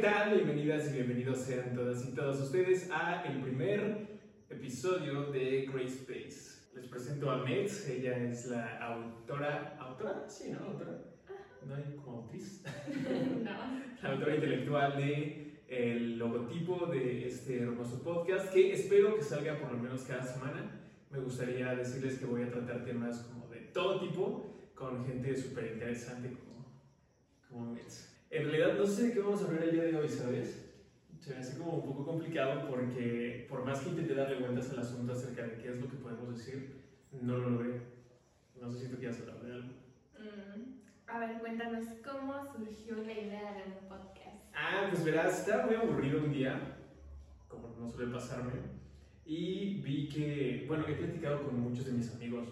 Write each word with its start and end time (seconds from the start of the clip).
tal? 0.00 0.34
Bienvenidas 0.34 0.88
y 0.88 0.94
bienvenidos 0.94 1.40
sean 1.40 1.74
todas 1.74 2.08
y 2.08 2.14
todos 2.14 2.40
ustedes 2.40 2.90
a 2.90 3.22
el 3.24 3.42
primer 3.42 4.20
episodio 4.48 5.24
de 5.24 5.66
Grace 5.66 5.98
Space. 5.98 6.70
Les 6.74 6.86
presento 6.86 7.30
a 7.30 7.44
Mets, 7.44 7.86
ella 7.86 8.16
es 8.16 8.46
la 8.46 8.78
autora, 8.78 9.76
¿autora? 9.78 10.24
Sí, 10.26 10.52
¿no? 10.52 10.60
¿Autora? 10.60 11.02
¿No 11.66 11.74
hay 11.74 12.00
como 12.02 12.22
actriz? 12.22 12.64
no. 13.44 13.50
La 14.02 14.12
autora 14.12 14.36
intelectual 14.36 14.96
de 14.96 15.60
el 15.68 16.18
logotipo 16.18 16.86
de 16.86 17.26
este 17.28 17.60
hermoso 17.60 18.02
podcast 18.02 18.54
que 18.54 18.72
espero 18.72 19.16
que 19.16 19.22
salga 19.22 19.58
por 19.58 19.70
lo 19.70 19.78
menos 19.78 20.04
cada 20.04 20.22
semana. 20.22 20.80
Me 21.10 21.18
gustaría 21.18 21.74
decirles 21.74 22.18
que 22.18 22.24
voy 22.24 22.44
a 22.44 22.50
tratar 22.50 22.86
temas 22.86 23.18
como 23.18 23.48
de 23.48 23.60
todo 23.74 24.00
tipo 24.00 24.70
con 24.74 25.04
gente 25.04 25.36
súper 25.36 25.72
interesante 25.72 26.30
como, 26.30 26.64
como 27.50 27.74
Mets. 27.74 28.09
En 28.30 28.44
realidad 28.44 28.78
no 28.78 28.86
sé 28.86 29.08
de 29.08 29.12
qué 29.12 29.20
vamos 29.20 29.42
a 29.42 29.46
hablar 29.46 29.64
el 29.64 29.72
día 29.72 29.82
de 29.84 29.96
hoy, 29.96 30.08
¿sabes? 30.08 30.66
Se 31.18 31.34
me 31.34 31.40
hace 31.40 31.58
como 31.58 31.72
un 31.72 31.82
poco 31.84 32.04
complicado 32.06 32.68
porque 32.70 33.44
por 33.48 33.64
más 33.64 33.80
que 33.80 33.90
intenté 33.90 34.14
darle 34.14 34.36
vueltas 34.38 34.70
al 34.70 34.78
asunto 34.78 35.12
acerca 35.12 35.42
de 35.42 35.56
qué 35.56 35.70
es 35.70 35.80
lo 35.80 35.88
que 35.88 35.96
podemos 35.96 36.36
decir, 36.36 36.80
no 37.20 37.36
lo 37.38 37.50
logré. 37.50 37.80
No 38.60 38.70
sé 38.70 38.80
si 38.86 38.88
tú 38.88 38.98
quieres 38.98 39.20
hablar 39.20 39.42
de 39.42 39.52
algo. 39.52 39.68
Mm, 40.18 40.80
A 41.08 41.18
ver, 41.18 41.38
cuéntanos 41.40 41.86
cómo 42.04 42.34
surgió 42.52 42.96
la 42.98 43.12
idea 43.12 43.52
de 43.54 43.64
un 43.66 43.88
podcast. 43.88 44.44
Ah, 44.54 44.86
pues 44.90 45.04
verás, 45.04 45.40
estaba 45.40 45.66
muy 45.66 45.74
aburrido 45.74 46.20
un 46.22 46.32
día, 46.32 46.76
como 47.48 47.74
no 47.80 47.90
suele 47.90 48.12
pasarme, 48.12 48.52
y 49.26 49.80
vi 49.82 50.08
que, 50.08 50.66
bueno, 50.68 50.86
he 50.86 50.94
platicado 50.94 51.42
con 51.42 51.58
muchos 51.58 51.86
de 51.86 51.92
mis 51.92 52.14
amigos. 52.14 52.48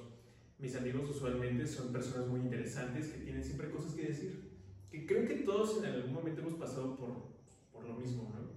Mis 0.58 0.74
amigos 0.74 1.08
usualmente 1.08 1.64
son 1.66 1.92
personas 1.92 2.27
muy 2.27 2.41
interesantes 2.41 3.08
que 3.08 3.20
tienen 3.20 3.45
siempre 3.45 3.70
cosas 3.70 3.95
que 3.95 4.06
decir. 4.08 4.47
Que 4.91 5.06
creo 5.06 5.27
que 5.27 5.37
todos 5.37 5.83
en 5.83 5.91
algún 5.91 6.12
momento 6.12 6.41
hemos 6.41 6.55
pasado 6.55 6.97
por, 6.97 7.28
por 7.72 7.84
lo 7.84 7.94
mismo, 7.94 8.31
¿no? 8.34 8.48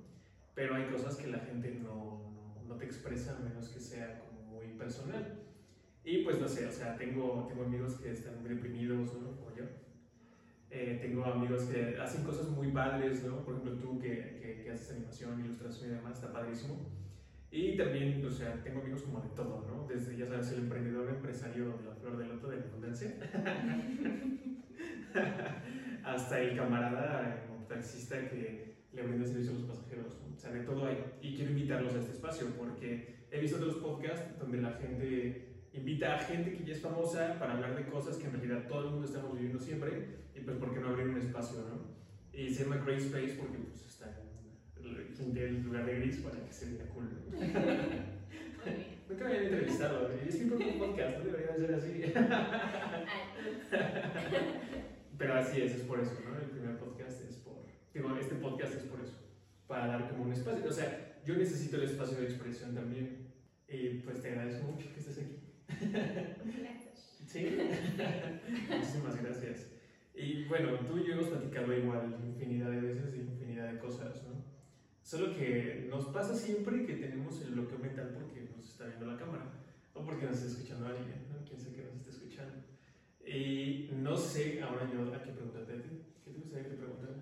Pero 0.56 0.76
hay 0.76 0.86
cosas 0.90 1.18
que 1.18 1.28
la 1.28 1.40
gente 1.40 1.80
no, 1.82 2.32
no, 2.34 2.64
no 2.68 2.76
te 2.76 2.86
expresa 2.86 3.38
a 3.38 3.40
menos 3.40 3.70
que 3.70 3.80
sea 3.80 4.20
como 4.20 4.42
muy 4.44 4.68
personal. 4.78 5.40
Y 6.04 6.23
pues 6.23 6.40
no 6.40 6.48
sé, 6.48 6.66
o 6.68 6.72
sea, 6.72 6.98
tengo, 6.98 7.46
tengo 7.48 7.64
amigos 7.64 7.96
que 7.96 8.12
están 8.12 8.42
muy 8.42 8.50
deprimidos, 8.50 9.14
¿no? 9.14 9.36
Como 9.36 9.56
yo. 9.56 9.66
Eh, 10.70 11.00
tengo 11.02 11.26
amigos 11.26 11.64
que 11.64 11.98
hacen 12.00 12.23
cosas 12.23 12.48
muy 12.50 12.72
padres, 12.72 13.23
¿no? 13.23 13.44
Por 13.44 13.56
ejemplo, 13.56 13.78
tú 13.78 14.00
que, 14.00 14.40
que, 14.42 14.62
que 14.64 14.72
haces 14.72 14.92
animación, 14.92 15.40
ilustración 15.40 15.92
y 15.92 15.94
demás, 15.95 16.16
está 16.16 16.32
padrísimo. 16.32 16.80
Y 17.52 17.76
también, 17.76 18.26
o 18.26 18.30
sea, 18.32 18.64
tengo 18.64 18.80
amigos 18.80 19.02
como 19.02 19.20
de 19.20 19.28
todo, 19.36 19.68
¿no? 19.68 19.86
Desde, 19.86 20.16
ya 20.16 20.26
sabes, 20.26 20.54
el 20.54 20.60
emprendedor 20.60 21.10
empresario 21.10 21.78
la 21.86 21.94
flor 21.94 22.18
del 22.18 22.30
loto 22.30 22.48
de 22.48 22.58
la 22.58 22.66
abundancia, 22.66 23.14
hasta 26.04 26.40
el 26.40 26.56
camarada 26.56 27.46
como 27.48 27.66
taxista 27.66 28.30
que 28.30 28.76
le 28.94 29.04
brinda 29.04 29.26
servicio 29.26 29.52
a 29.52 29.56
los 29.56 29.64
pasajeros. 29.64 30.18
O 30.36 30.40
sea, 30.40 30.52
de 30.52 30.62
todo 30.62 30.86
hay. 30.86 30.98
Y 31.22 31.36
quiero 31.36 31.52
invitarlos 31.52 31.94
a 31.94 32.00
este 32.00 32.12
espacio 32.12 32.48
porque 32.58 33.26
he 33.32 33.40
visto 33.40 33.58
otros 33.58 33.76
podcasts 33.76 34.38
donde 34.40 34.62
la 34.62 34.72
gente 34.74 35.48
invita 35.74 36.16
a 36.16 36.20
gente 36.20 36.54
que 36.54 36.66
ya 36.66 36.74
es 36.74 36.82
famosa 36.82 37.38
para 37.40 37.54
hablar 37.54 37.76
de 37.76 37.86
cosas 37.86 38.18
que 38.18 38.28
en 38.28 38.34
realidad 38.34 38.68
todo 38.68 38.86
el 38.86 38.92
mundo 38.92 39.08
estamos 39.08 39.34
viviendo 39.34 39.60
siempre 39.60 40.22
y 40.36 40.42
pues 40.42 40.58
por 40.58 40.74
qué 40.74 40.80
no 40.80 40.90
abrir 40.90 41.08
un 41.08 41.18
espacio, 41.18 41.60
¿no? 41.60 41.90
Y 42.34 42.50
se 42.50 42.64
llama 42.64 42.78
Grey 42.78 42.98
Space 42.98 43.36
porque 43.40 43.58
pues 43.58 43.86
está 43.86 44.18
en 45.20 45.38
el 45.38 45.64
lugar 45.64 45.86
de 45.86 45.96
gris 45.96 46.18
para 46.18 46.44
que 46.44 46.52
se 46.52 46.74
vea 46.74 46.86
cool. 46.88 47.06
¿no? 47.06 47.38
Muy 47.38 47.48
bien. 47.48 48.20
Nunca 49.10 49.26
me 49.26 49.30
habían 49.30 49.54
entrevistado, 49.54 50.12
¿eh? 50.12 50.26
es 50.28 50.36
siempre 50.36 50.58
un 50.58 50.80
podcast, 50.80 51.18
no 51.18 51.24
debería 51.26 51.56
ser 51.56 51.76
así. 51.76 52.02
Pero 55.22 55.36
así 55.36 55.61
es, 55.61 55.75
es 55.75 55.83
por 55.83 56.00
eso, 56.00 56.17
¿no? 56.27 56.36
El 56.36 56.50
primer 56.50 56.80
podcast 56.80 57.22
es 57.30 57.36
por, 57.36 57.64
digo, 57.94 58.17
este 58.17 58.33
podcast 58.38 58.73
es 58.73 58.81
por 58.86 59.00
eso, 59.00 59.19
para 59.67 59.86
dar 59.86 60.09
como 60.09 60.23
un 60.23 60.33
espacio. 60.33 60.67
O 60.67 60.72
sea, 60.72 61.22
yo 61.23 61.36
necesito 61.36 61.77
el 61.77 61.83
espacio 61.83 62.17
de 62.17 62.23
expresión 62.23 62.73
también. 62.73 63.27
Y 63.67 63.99
pues 63.99 64.20
te 64.20 64.30
agradezco 64.30 64.71
mucho 64.71 64.92
que 64.92 64.99
estés 64.99 65.20
aquí. 65.20 65.37
gracias. 66.58 67.20
Sí, 67.27 67.55
muchísimas 68.67 69.21
gracias. 69.21 69.67
Y 70.15 70.45
bueno, 70.45 70.80
tú 70.87 70.98
y 70.98 71.05
yo 71.05 71.14
hemos 71.14 71.27
platicado 71.27 71.71
igual 71.71 72.17
infinidad 72.26 72.71
de 72.71 72.81
veces 72.81 73.11
de 73.11 73.20
infinidad 73.20 73.73
de 73.73 73.77
cosas, 73.77 74.23
¿no? 74.23 74.43
Solo 75.04 75.36
que 75.36 75.86
nos 75.87 76.08
pasa 76.08 76.36
siempre 76.36 76.83
que 76.87 76.95
tenemos 76.95 77.39
el 77.43 77.52
bloqueo 77.52 77.77
mental 77.77 78.10
porque 78.15 78.49
nos 78.55 78.65
está 78.65 78.87
viendo 78.87 79.05
la 79.05 79.17
cámara 79.17 79.45
o 79.93 80.04
porque 80.04 80.26
nos 80.26 80.37
está 80.37 80.48
escuchando 80.48 80.87
alguien, 80.87 81.27
¿no? 81.31 81.45
Quién 81.48 81.60
sabe 81.60 81.76
que 81.76 81.83
nos 81.83 81.95
está 81.98 82.10
escuchando. 82.10 82.71
Y 83.26 83.89
no 83.93 84.17
sé 84.17 84.61
ahora 84.61 84.89
yo 84.92 85.14
a 85.14 85.23
qué 85.23 85.32
preguntarte 85.32 85.73
a 85.73 85.82
ti. 85.82 85.89
¿Qué 86.26 86.32
te 86.32 86.39
gustaría 86.39 86.64
que 86.64 86.70
te 86.71 86.77
preguntara? 86.77 87.14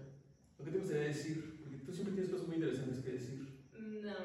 ¿O 0.58 0.64
qué 0.64 0.72
te 0.72 0.78
gustaría 0.80 1.04
decir? 1.04 1.60
Porque 1.62 1.78
tú 1.86 1.92
siempre 1.94 2.14
tienes 2.14 2.32
cosas 2.32 2.48
muy 2.48 2.56
interesantes 2.58 3.00
que 3.04 3.12
decir. 3.12 3.48
No, 3.78 4.16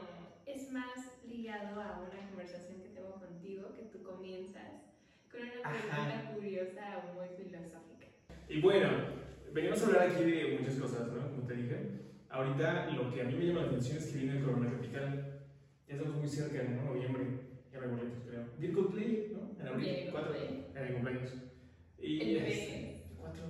es 0.46 0.72
más 0.72 1.22
ligado 1.28 1.80
a 1.80 2.00
una 2.00 2.28
conversación 2.28 2.80
que 2.80 2.88
tengo 2.88 3.14
contigo 3.20 3.74
que 3.74 3.84
tú 3.84 4.02
comienzas 4.02 4.94
con 5.30 5.40
una 5.40 5.68
Ajá. 5.68 6.20
pregunta 6.20 6.34
curiosa 6.34 6.98
o 6.98 7.14
muy 7.14 7.28
filosófica. 7.36 8.06
Y 8.48 8.60
bueno, 8.60 8.88
venimos 9.52 9.82
a 9.82 9.86
hablar 9.86 10.08
aquí 10.10 10.24
de 10.24 10.58
muchas 10.58 10.76
cosas, 10.76 11.12
¿no? 11.12 11.30
Como 11.30 11.46
te 11.46 11.54
dije. 11.54 11.76
Ahorita 12.30 12.90
lo 12.90 13.12
que 13.12 13.20
a 13.22 13.24
mí 13.24 13.34
me 13.34 13.46
llama 13.46 13.62
la 13.62 13.66
atención 13.68 13.98
es 13.98 14.06
que 14.06 14.18
viene 14.18 14.38
el 14.38 14.44
Corona 14.44 14.72
Capital. 14.72 15.40
Ya 15.86 15.94
estamos 15.94 16.16
muy 16.16 16.28
cerca, 16.28 16.62
¿no? 16.64 16.82
Noviembre. 16.84 17.24
Ya 17.72 17.80
me 17.80 17.86
boletos, 17.88 18.22
creo. 18.26 18.44
Vi 18.58 18.66
el 18.66 18.72
Coldplay, 18.72 19.32
¿no? 19.32 19.60
En 19.60 19.68
abril. 19.68 19.84
Bien, 19.84 20.08
4. 20.10 20.30
Coldplay. 20.32 20.66
Era 20.74 20.86
mi 20.86 20.92
cumpleaños. 20.94 21.32
Y 21.98 22.20
El 22.20 22.36
este, 22.46 23.04
4. 23.18 23.44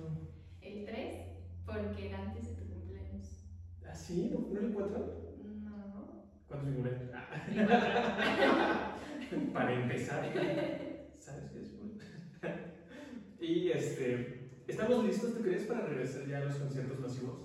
El 0.61 0.85
3, 0.85 1.15
porque 1.65 2.07
era 2.07 2.21
antes 2.21 2.47
de 2.47 2.53
tu 2.55 2.65
cumpleaños. 2.69 3.45
¿Ah, 3.85 3.93
sí? 3.95 4.29
¿No, 4.31 4.39
¿No 4.51 4.57
era 4.59 4.67
el 4.67 4.73
4? 4.73 4.97
No. 5.63 6.27
¿Cuántos 6.47 6.73
cumpleaños? 6.73 7.11
Ah. 7.13 8.97
Para 9.53 9.73
empezar. 9.73 10.31
¿Sabes 11.19 11.51
qué 11.51 11.59
es? 11.61 11.71
y 13.41 13.71
este. 13.71 14.41
¿Estamos 14.67 15.03
listos, 15.05 15.35
tú 15.35 15.41
crees, 15.43 15.63
para 15.65 15.85
regresar 15.85 16.25
ya 16.27 16.37
a 16.39 16.45
los 16.45 16.55
conciertos 16.55 16.99
masivos? 16.99 17.37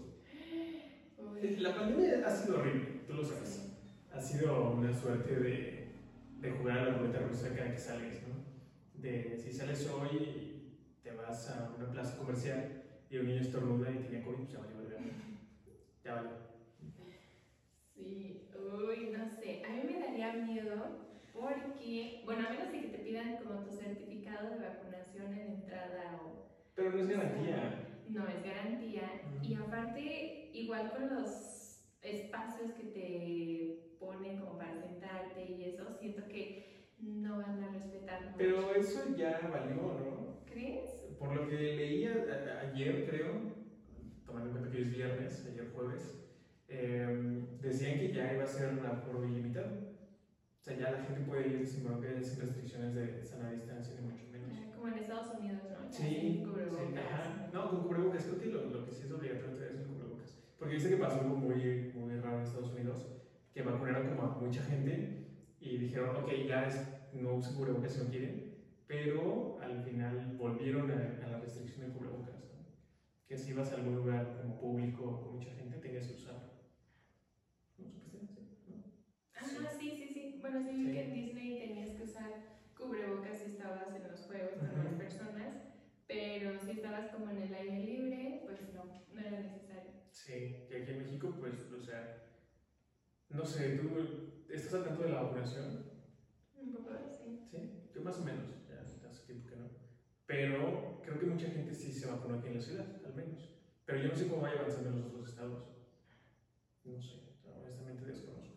Uy. 1.19 1.57
La 1.57 1.75
pandemia 1.75 2.27
ha 2.27 2.31
sido 2.31 2.59
horrible, 2.59 3.01
tú 3.07 3.15
lo 3.15 3.25
sabes. 3.25 3.67
Ha 4.13 4.21
sido 4.21 4.71
una 4.73 4.93
suerte 4.93 5.35
de, 5.35 5.89
de 6.41 6.51
jugar 6.51 6.79
a 6.79 6.85
la 6.85 6.95
ruleta 6.99 7.19
rusa 7.21 7.55
cada 7.55 7.73
que 7.73 7.79
sales, 7.79 8.23
¿no? 8.27 8.35
De 9.03 9.37
si 9.37 9.53
sales 9.53 9.87
hoy 9.91 10.60
te 11.03 11.13
vas 11.13 11.49
a 11.51 11.71
una 11.77 11.91
plaza 11.91 12.17
comercial 12.19 12.83
y 13.09 13.19
un 13.19 13.27
niño 13.27 13.41
estornuda 13.41 13.91
y 13.91 13.99
tenía 13.99 14.23
COVID, 14.25 14.37
pues 14.37 14.53
ya 14.53 14.59
valió, 14.61 14.79
verga. 14.79 15.01
Ya 16.05 16.15
valió. 16.15 16.31
Sí, 17.95 18.49
uy, 18.55 19.11
no 19.17 19.29
sé. 19.29 19.63
A 19.67 19.71
mí 19.71 19.83
me 19.85 20.01
daría 20.01 20.33
miedo 20.35 21.11
porque, 21.33 22.23
bueno, 22.25 22.47
a 22.47 22.51
menos 22.51 22.73
de 22.73 22.81
que 22.81 22.89
te 22.89 22.99
pidan 22.99 23.37
como 23.39 23.61
tu 23.61 23.71
certificado 23.77 24.51
de 24.51 24.59
vacunación 24.69 25.33
en 25.35 25.53
entrada 25.55 26.21
o 26.25 26.47
Pero 26.75 26.93
no 26.93 26.99
es 27.01 27.09
garantía. 27.09 27.85
no 28.09 28.27
es 28.29 28.43
garantía. 28.45 29.03
Y 29.43 29.55
aparte, 29.55 30.51
igual 30.53 30.91
con 30.93 31.15
los 31.15 31.81
espacios 32.03 32.73
que 32.73 32.85
te 32.85 33.97
ponen 33.99 34.39
como 34.39 34.57
para 34.57 34.81
sentarte 34.81 35.45
y 35.45 35.65
eso, 35.65 35.93
siento 35.99 36.27
que 36.29 36.87
no 36.99 37.39
van 37.39 37.63
a 37.63 37.69
respetar 37.73 38.23
mucho. 38.23 38.37
Pero 38.39 38.75
eso 38.75 39.15
ya 39.17 39.41
valió, 39.53 39.75
¿no? 39.83 40.20
¿Crees? 40.61 41.17
Por 41.19 41.35
lo 41.35 41.49
que 41.49 41.57
leía 41.57 42.13
ayer, 42.63 43.07
creo, 43.09 43.53
tomando 44.27 44.49
en 44.49 44.53
cuenta 44.53 44.71
que 44.71 44.77
hoy 44.77 44.83
es 44.83 44.97
viernes, 44.97 45.47
ayer 45.47 45.71
jueves, 45.73 46.37
eh, 46.69 47.47
decían 47.63 47.99
que 47.99 48.13
ya 48.13 48.35
iba 48.35 48.45
a 48.45 48.47
ser 48.47 48.79
un 48.79 48.85
aforo 48.85 49.25
ilimitado. 49.25 49.91
O 50.61 50.63
sea, 50.63 50.77
ya 50.77 50.91
la 50.91 51.03
gente 51.03 51.23
puede 51.23 51.49
ir 51.49 51.67
sin 51.67 51.81
sin 52.23 52.41
restricciones 52.41 52.95
de 52.95 53.25
sana 53.25 53.51
distancia, 53.51 53.95
ni 53.95 54.03
mucho 54.03 54.25
menos. 54.31 54.75
Como 54.75 54.89
en 54.89 54.99
Estados 54.99 55.39
Unidos, 55.39 55.63
¿no? 55.73 55.91
Sí, 55.91 56.43
sí, 56.45 56.97
ajá. 56.97 57.49
No, 57.53 57.71
con 57.71 57.83
cubrebocas, 57.85 58.25
creo 58.25 58.39
que 58.39 58.47
lo, 58.47 58.65
lo 58.71 58.85
que 58.85 58.93
sí 58.93 59.05
es 59.05 59.13
obligatorio 59.13 59.65
es 59.65 59.77
el 59.79 59.87
cubrebocas. 59.87 60.37
Porque 60.59 60.75
dice 60.75 60.91
que 60.91 60.97
pasó 60.97 61.21
algo 61.21 61.37
muy, 61.37 61.91
muy 61.95 62.15
raro 62.17 62.37
en 62.37 62.43
Estados 62.43 62.73
Unidos, 62.73 63.07
que 63.55 63.63
vacunaron 63.63 64.09
como 64.09 64.23
a 64.25 64.39
mucha 64.39 64.63
gente 64.63 65.25
y 65.59 65.79
dijeron, 65.79 66.15
ok, 66.17 66.31
ya 66.47 66.67
es, 66.67 66.87
no 67.13 67.35
usen 67.35 67.55
cubrebocas 67.55 67.93
si 67.93 67.99
no 68.01 68.11
quieren, 68.11 68.50
pero 68.91 69.55
al 69.57 69.77
final 69.77 70.35
volvieron 70.37 70.91
a, 70.91 71.17
a 71.21 71.27
la 71.27 71.37
restricción 71.37 71.81
de 71.81 71.93
cubrebocas. 71.93 72.51
¿no? 72.51 72.65
Que 73.29 73.37
si 73.37 73.53
vas 73.53 73.71
a 73.73 73.77
algún 73.77 73.95
lugar 73.95 74.29
como 74.37 74.59
público 74.59 75.17
con 75.21 75.31
mucha 75.31 75.51
gente, 75.53 75.79
tengas 75.79 76.09
que 76.09 76.17
usarlo. 76.17 76.45
¿No 77.77 77.89
supiste? 77.95 78.43
Sí, 78.65 78.71
¿no? 78.73 78.83
Ah, 79.35 79.71
sí, 79.71 79.95
sí, 79.95 80.09
sí. 80.09 80.33
Bueno, 80.41 80.61
sí, 80.61 80.83
Sí. 80.85 80.91
que 80.93 81.01
en 81.01 81.13
Disney 81.13 81.53
tenías 81.55 81.93
que 81.95 82.03
usar 82.03 82.37
cubrebocas 82.75 83.39
si 83.39 83.47
estabas 83.47 83.95
en 83.95 84.09
los 84.09 84.23
juegos 84.23 84.63
con 84.65 84.77
más 84.77 84.93
personas, 84.95 85.55
pero 86.07 86.59
si 86.59 86.73
estabas 86.73 87.09
como 87.09 87.29
en 87.31 87.39
el 87.39 87.55
aire 87.55 87.79
libre, 87.79 88.41
pues 88.45 88.69
no, 88.69 88.91
no 89.09 89.21
era 89.21 89.39
necesario. 89.39 89.93
Sí, 90.11 90.53
que 90.67 90.77
aquí 90.77 90.91
en 90.91 90.99
México, 90.99 91.33
pues, 91.39 91.71
o 91.71 91.79
sea, 91.79 92.11
no 93.31 93.45
sé, 93.47 93.71
¿tú 93.71 93.99
estás 94.49 94.75
al 94.75 94.83
tanto 94.83 95.03
de 95.03 95.09
la 95.09 95.17
vacunación? 95.17 95.79
Un 96.55 96.71
poco 96.71 96.91
así. 96.91 97.41
Sí, 97.51 97.69
yo 97.93 98.01
más 98.01 98.19
o 98.19 98.23
menos, 98.23 98.61
ya 98.67 98.81
hace 99.07 99.23
tiempo 99.23 99.47
que 99.47 99.57
no. 99.57 99.71
Pero 100.31 101.01
creo 101.03 101.19
que 101.19 101.27
mucha 101.27 101.51
gente 101.51 101.75
sí 101.75 101.93
se 101.93 102.07
vacunó 102.07 102.37
aquí 102.37 102.47
en 102.47 102.55
la 102.55 102.61
ciudad, 102.61 102.87
al 103.05 103.15
menos. 103.17 103.51
Pero 103.85 103.99
yo 103.99 104.11
no 104.11 104.15
sé 104.15 104.29
cómo 104.29 104.43
vaya 104.43 104.61
avanzando 104.61 104.91
en 104.91 104.95
los 104.95 105.07
otros 105.07 105.29
estados. 105.29 105.65
No 106.85 107.03
sé, 107.03 107.17
honestamente 107.43 108.07
desconozco. 108.07 108.55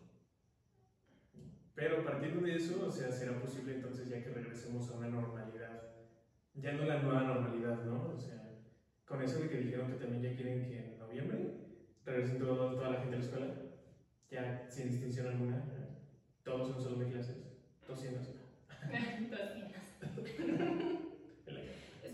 Pero 1.74 2.04
partiendo 2.04 2.42
de 2.42 2.54
eso, 2.54 2.86
o 2.86 2.90
sea, 2.92 3.10
será 3.10 3.40
posible 3.40 3.74
entonces 3.74 4.08
ya 4.08 4.22
que 4.22 4.30
regresemos 4.30 4.88
a 4.88 4.92
una 4.94 5.08
normalidad. 5.08 5.82
Ya 6.52 6.74
no 6.74 6.84
la 6.84 7.02
nueva 7.02 7.22
normalidad, 7.22 7.82
¿no? 7.82 8.04
O 8.14 8.20
sea, 8.20 8.56
con 9.04 9.20
eso 9.20 9.40
de 9.40 9.48
que 9.48 9.58
dijeron 9.58 9.88
que 9.88 9.96
también 9.96 10.22
ya 10.22 10.36
quieren 10.36 10.68
que 10.68 10.78
en 10.78 10.96
noviembre 11.00 11.56
regresen 12.04 12.38
todo, 12.38 12.76
toda 12.76 12.90
la 12.90 13.00
gente 13.00 13.16
a 13.16 13.18
la 13.18 13.24
escuela, 13.24 13.52
ya 14.30 14.70
sin 14.70 14.90
distinción 14.90 15.26
alguna, 15.26 15.64
todos 16.44 16.68
en 16.68 16.76
un 16.76 16.82
salón 16.82 16.98
de 17.00 17.08
clases, 17.08 17.36
200. 17.84 18.28
200. 20.14 20.94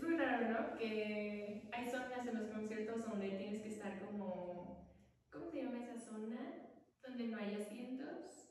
es 0.01 0.07
muy 0.07 0.17
raro, 0.17 0.49
¿no? 0.49 0.77
Que 0.77 1.69
hay 1.71 1.89
zonas 1.89 2.25
en 2.25 2.39
los 2.39 2.49
conciertos 2.49 3.05
donde 3.07 3.29
tienes 3.29 3.61
que 3.61 3.69
estar 3.69 3.99
como, 3.99 4.97
¿cómo 5.31 5.49
se 5.49 5.63
llama 5.63 5.77
esa 5.83 5.99
zona? 5.99 6.39
Donde 7.05 7.27
no 7.27 7.37
hay 7.37 7.55
asientos. 7.55 8.49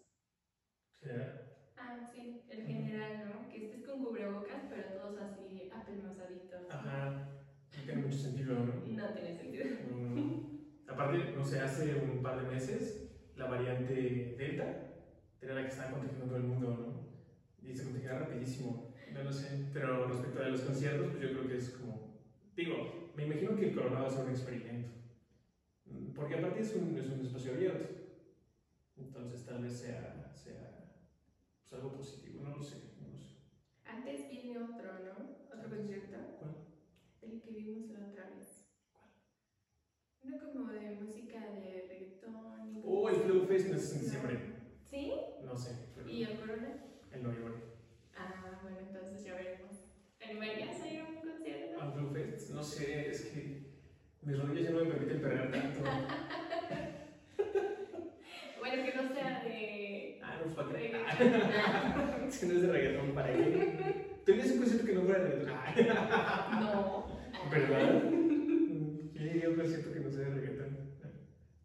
¿General? 1.00 1.46
Ah, 1.76 1.98
sí, 2.12 2.44
el 2.50 2.66
general, 2.66 3.28
¿no? 3.28 3.48
Que 3.48 3.64
estés 3.64 3.84
con 3.84 4.04
cubrebocas, 4.04 4.62
pero 4.68 4.88
todos 4.92 5.20
así 5.20 5.70
apelmazaditos. 5.74 6.70
Ajá, 6.70 7.32
no 7.76 7.84
tiene 7.84 8.02
mucho 8.02 8.18
sentido, 8.18 8.54
¿no? 8.54 8.74
No 8.86 9.14
tiene 9.14 9.34
sentido. 9.34 9.66
Aparte, 10.86 11.32
no 11.34 11.44
sé, 11.44 11.60
hace 11.60 11.94
un 11.94 12.22
par 12.22 12.42
de 12.42 12.54
meses 12.54 13.08
la 13.36 13.46
variante 13.46 14.34
Delta 14.36 14.92
era 15.40 15.54
la 15.54 15.62
que 15.62 15.68
estaba 15.68 15.92
contagiando 15.92 16.26
todo 16.26 16.36
el 16.36 16.42
mundo, 16.42 16.76
¿no? 16.76 17.66
Y 17.66 17.74
se 17.74 17.84
contagiaba 17.84 18.20
rapidísimo, 18.20 18.89
no 19.14 19.22
lo 19.24 19.32
sé. 19.32 19.68
Pero 19.72 20.06
respecto 20.06 20.40
a 20.42 20.48
los 20.48 20.62
conciertos, 20.62 21.08
pues 21.10 21.22
yo 21.22 21.30
creo 21.30 21.48
que 21.48 21.56
es 21.56 21.70
como. 21.70 22.20
Digo, 22.56 23.10
me 23.16 23.24
imagino 23.26 23.56
que 23.56 23.68
el 23.68 23.78
a 23.78 24.10
ser 24.10 24.24
un 24.24 24.30
experimento. 24.30 24.90
Porque 26.14 26.36
aparte 26.36 26.60
es 26.60 26.74
un, 26.74 26.96
es 26.96 27.08
un 27.08 27.24
espacio 27.24 27.52
abierto. 27.52 28.00
Entonces 28.96 29.46
tal 29.46 29.62
vez 29.62 29.78
sea, 29.78 30.30
sea 30.34 30.94
pues 31.60 31.72
algo 31.72 31.96
positivo, 31.96 32.42
no 32.42 32.56
lo 32.56 32.62
sé, 32.62 32.76
no 33.00 33.08
lo 33.08 33.18
sé. 33.18 33.36
Antes 33.84 34.28
viene 34.28 34.58
otro, 34.58 34.92
¿no? 35.04 35.56
Otro 35.56 35.68
concierto. 35.68 36.16
¿Cuál? 36.38 36.56
El 37.22 37.40
que 37.40 37.50
vimos 37.50 37.90
la 37.90 38.08
otra 38.08 38.30
vez. 38.30 38.66
Uno 40.22 40.36
como 40.52 40.68
de 40.70 40.96
música 41.00 41.40
de 41.40 41.86
reggaetón. 41.88 42.76
y 42.76 42.82
Oh, 42.84 43.08
el 43.08 43.16
Flow 43.16 43.46
Fest 43.46 43.68
no 43.68 43.76
es 43.76 43.92
en 43.94 44.00
diciembre. 44.00 44.40
¿Sí? 44.90 45.12
No 45.42 45.56
sé, 45.56 45.76
pero 45.94 46.08
¿Y 46.08 46.22
el 46.24 46.38
Corona? 46.38 46.84
en 47.10 47.22
noviembre. 47.22 47.54
Ah, 48.14 48.58
bueno, 48.62 48.78
entonces 48.80 49.24
ya 49.24 49.34
veremos. 49.34 49.76
¿Animarías 50.20 50.80
a 50.80 50.88
ir 50.92 51.00
a 51.00 51.08
un 51.08 51.20
concierto? 51.20 51.80
¿Al 51.80 51.92
Blue 51.92 52.10
Fest? 52.12 52.50
No 52.50 52.62
sé, 52.62 53.10
es 53.10 53.22
que 53.22 53.70
mis 54.22 54.38
rodillas 54.38 54.64
ya 54.64 54.70
no 54.70 54.84
me 54.84 54.90
permiten 54.90 55.20
perrear 55.20 55.50
tanto. 55.50 55.80
Bueno, 58.60 58.84
que 58.84 58.92
no 58.94 59.08
sea 59.14 59.42
de. 59.42 60.20
Ah, 60.22 60.38
no, 60.44 60.50
fuck. 60.54 60.70
reggaetón. 60.70 61.00
Si 62.30 62.46
no 62.46 62.52
es 62.54 62.62
de 62.62 62.70
reggaetón, 62.72 63.14
¿para 63.14 63.32
qué? 63.32 64.20
Tenías 64.26 64.50
un 64.50 64.58
concierto 64.58 64.86
que 64.86 64.92
no 64.92 65.02
fuera 65.02 65.24
de 65.24 65.30
reggaetón. 65.30 65.56
No. 66.60 67.06
¿Verdad? 67.50 68.02
¿Quién 69.12 69.26
iría 69.28 69.46
a 69.46 69.50
un 69.50 69.56
concierto 69.56 69.92
que 69.92 70.00
no 70.00 70.10
sea 70.10 70.28
de 70.28 70.34
reggaetón? 70.34 70.76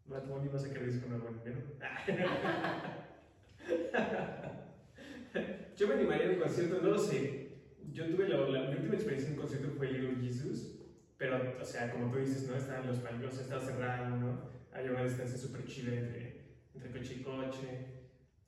Bad 0.06 0.24
Bunny 0.26 0.48
va 0.48 0.56
a 0.56 0.58
sacar 0.58 0.84
disco 0.86 1.06
nuevo 1.08 1.28
enero. 1.28 1.60
Yo 5.76 5.88
me 5.88 5.94
animaría 5.94 6.28
a 6.28 6.30
un 6.30 6.38
concierto, 6.40 6.80
no 6.80 6.88
lo 6.88 6.98
sé. 6.98 7.48
Yo 7.92 8.06
tuve 8.06 8.28
la, 8.28 8.38
la, 8.38 8.70
mi 8.70 8.76
última 8.76 8.94
experiencia 8.94 9.28
en 9.28 9.34
un 9.34 9.40
concierto 9.40 9.70
fue 9.76 9.90
Little 9.90 10.16
Jesus, 10.22 10.78
pero, 11.18 11.56
o 11.60 11.64
sea, 11.64 11.90
como 11.90 12.10
tú 12.10 12.18
dices, 12.18 12.48
¿no? 12.48 12.56
Estaban 12.56 12.86
los 12.86 13.02
bancos, 13.02 13.38
estaba 13.38 13.60
cerrado, 13.60 14.16
¿no? 14.16 14.50
Había 14.72 14.90
una 14.92 15.04
distancia 15.04 15.38
súper 15.38 15.64
chida 15.64 15.94
entre, 15.94 16.44
entre 16.74 16.90
coche 16.90 17.14
y 17.18 17.22
coche, 17.22 17.86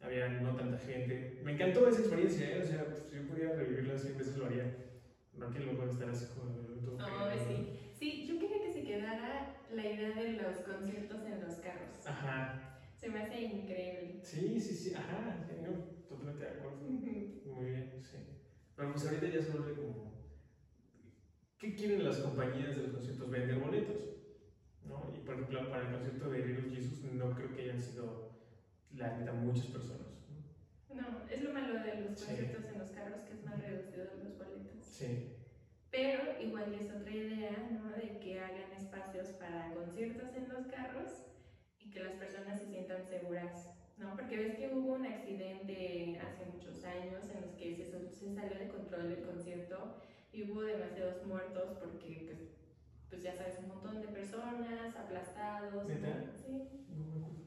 había 0.00 0.28
no 0.28 0.54
tanta 0.54 0.78
gente. 0.78 1.40
Me 1.42 1.52
encantó 1.52 1.88
esa 1.88 2.00
experiencia, 2.00 2.56
¿eh? 2.56 2.60
O 2.62 2.66
sea, 2.66 2.84
pues, 2.84 3.04
si 3.08 3.16
yo 3.16 3.26
pudiera 3.26 3.54
revivirla 3.54 3.98
100 3.98 4.18
veces 4.18 4.36
lo 4.36 4.46
haría. 4.46 4.76
No 5.32 5.52
que 5.52 5.60
luego 5.60 5.84
estar 5.84 6.10
así 6.10 6.26
como... 6.34 6.52
todo 6.52 6.96
pegado. 6.96 7.30
sí. 7.46 7.78
Sí, 7.98 8.26
yo 8.28 8.38
quería 8.38 8.62
que 8.62 8.72
se 8.72 8.84
quedara 8.84 9.56
la 9.72 9.84
idea 9.84 10.14
de 10.14 10.32
los 10.34 10.58
conciertos 10.58 11.24
en 11.26 11.40
los 11.40 11.56
carros. 11.56 12.06
Ajá. 12.06 12.80
Se 12.96 13.08
me 13.08 13.20
hace 13.20 13.40
increíble. 13.42 14.20
Sí, 14.22 14.60
sí, 14.60 14.74
sí, 14.74 14.94
ajá, 14.94 15.36
sí, 15.46 15.54
no, 15.62 15.72
totalmente 16.08 16.44
de 16.44 16.50
acuerdo. 16.50 16.76
Muy 16.78 17.70
bien, 17.70 18.02
sí. 18.02 18.18
Pero 18.76 18.92
pues 18.92 19.04
ahorita 19.04 19.26
ya 19.26 19.42
se 19.42 19.50
vuelve 19.50 19.74
como. 19.74 20.17
¿Qué 21.58 21.74
quieren 21.74 22.04
las 22.04 22.18
compañías 22.18 22.76
de 22.76 22.82
los 22.82 22.92
conciertos? 22.92 23.30
Vender 23.30 23.58
boletos. 23.58 24.14
¿No? 24.80 25.10
Y 25.12 25.18
por 25.18 25.34
ejemplo, 25.34 25.68
para 25.70 25.82
el 25.82 25.90
concierto 25.92 26.28
de 26.30 26.38
Little 26.46 26.70
Jesus 26.74 27.02
no 27.02 27.30
creo 27.34 27.52
que 27.52 27.62
hayan 27.62 27.80
sido, 27.80 28.30
la 28.90 29.10
neta, 29.18 29.32
muchas 29.32 29.66
personas. 29.66 30.06
¿no? 30.88 30.94
No, 30.94 31.28
es 31.28 31.42
lo 31.42 31.52
malo 31.52 31.74
de 31.82 31.94
los 32.02 32.18
Sí. 32.18 32.26
conciertos 32.26 32.64
en 32.64 32.78
los 32.78 32.90
carros 32.90 33.20
que 33.22 33.32
es 33.34 33.42
más 33.44 33.58
reducido 33.60 34.04
los 34.22 34.38
boletos. 34.38 34.84
Sí, 34.84 35.34
Pero 35.90 36.40
igual 36.40 36.74
es 36.74 36.90
otra 36.94 37.10
idea, 37.10 37.68
¿no? 37.72 37.90
De 37.90 38.18
que 38.20 38.38
hagan 38.38 38.72
espacios 38.76 39.28
para 39.38 39.72
conciertos 39.74 40.34
en 40.36 40.48
los 40.50 40.66
carros 40.66 41.10
y 41.78 41.90
que 41.90 42.00
las 42.00 42.12
personas 42.12 42.60
se 42.60 42.66
sientan 42.66 43.04
seguras, 43.06 43.74
¿no? 43.96 44.14
Porque 44.14 44.36
ves 44.36 44.56
que 44.56 44.68
hubo 44.74 44.92
un 44.94 45.06
accidente 45.06 46.20
hace 46.20 46.44
muchos 46.52 46.84
años 46.84 47.24
en 47.30 47.40
los 47.40 47.52
que 47.52 47.74
se, 47.74 48.10
se 48.10 48.34
salió 48.34 48.58
de 48.58 48.68
control 48.68 49.12
el 49.12 49.22
concierto 49.22 49.98
y 50.32 50.50
hubo 50.50 50.62
demasiados 50.62 51.24
muertos 51.26 51.78
porque, 51.80 52.24
pues, 52.26 52.38
pues 53.08 53.22
ya 53.22 53.34
sabes, 53.34 53.58
un 53.60 53.68
montón 53.68 54.00
de 54.00 54.08
personas 54.08 54.94
aplastados. 54.96 55.86
¿Neta? 55.88 56.24
Sí. 56.44 56.68
no 56.88 56.96
me 56.96 57.16
acuerdo. 57.16 57.38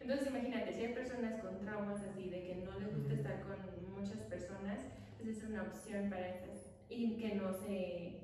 Entonces 0.00 0.28
imagínate, 0.28 0.74
si 0.74 0.80
hay 0.84 0.94
personas 0.94 1.40
con 1.40 1.58
traumas 1.60 2.02
así, 2.02 2.28
de 2.28 2.42
que 2.42 2.54
no 2.56 2.78
les 2.78 2.94
gusta 2.94 3.12
Ujú. 3.12 3.22
estar 3.22 3.40
con 3.40 3.56
muchas 3.98 4.20
personas, 4.24 4.80
pues 5.16 5.38
es 5.38 5.44
una 5.44 5.62
opción 5.62 6.10
para 6.10 6.28
esas 6.28 6.66
y 6.90 7.16
que 7.16 7.34
no 7.36 7.52
se 7.54 8.20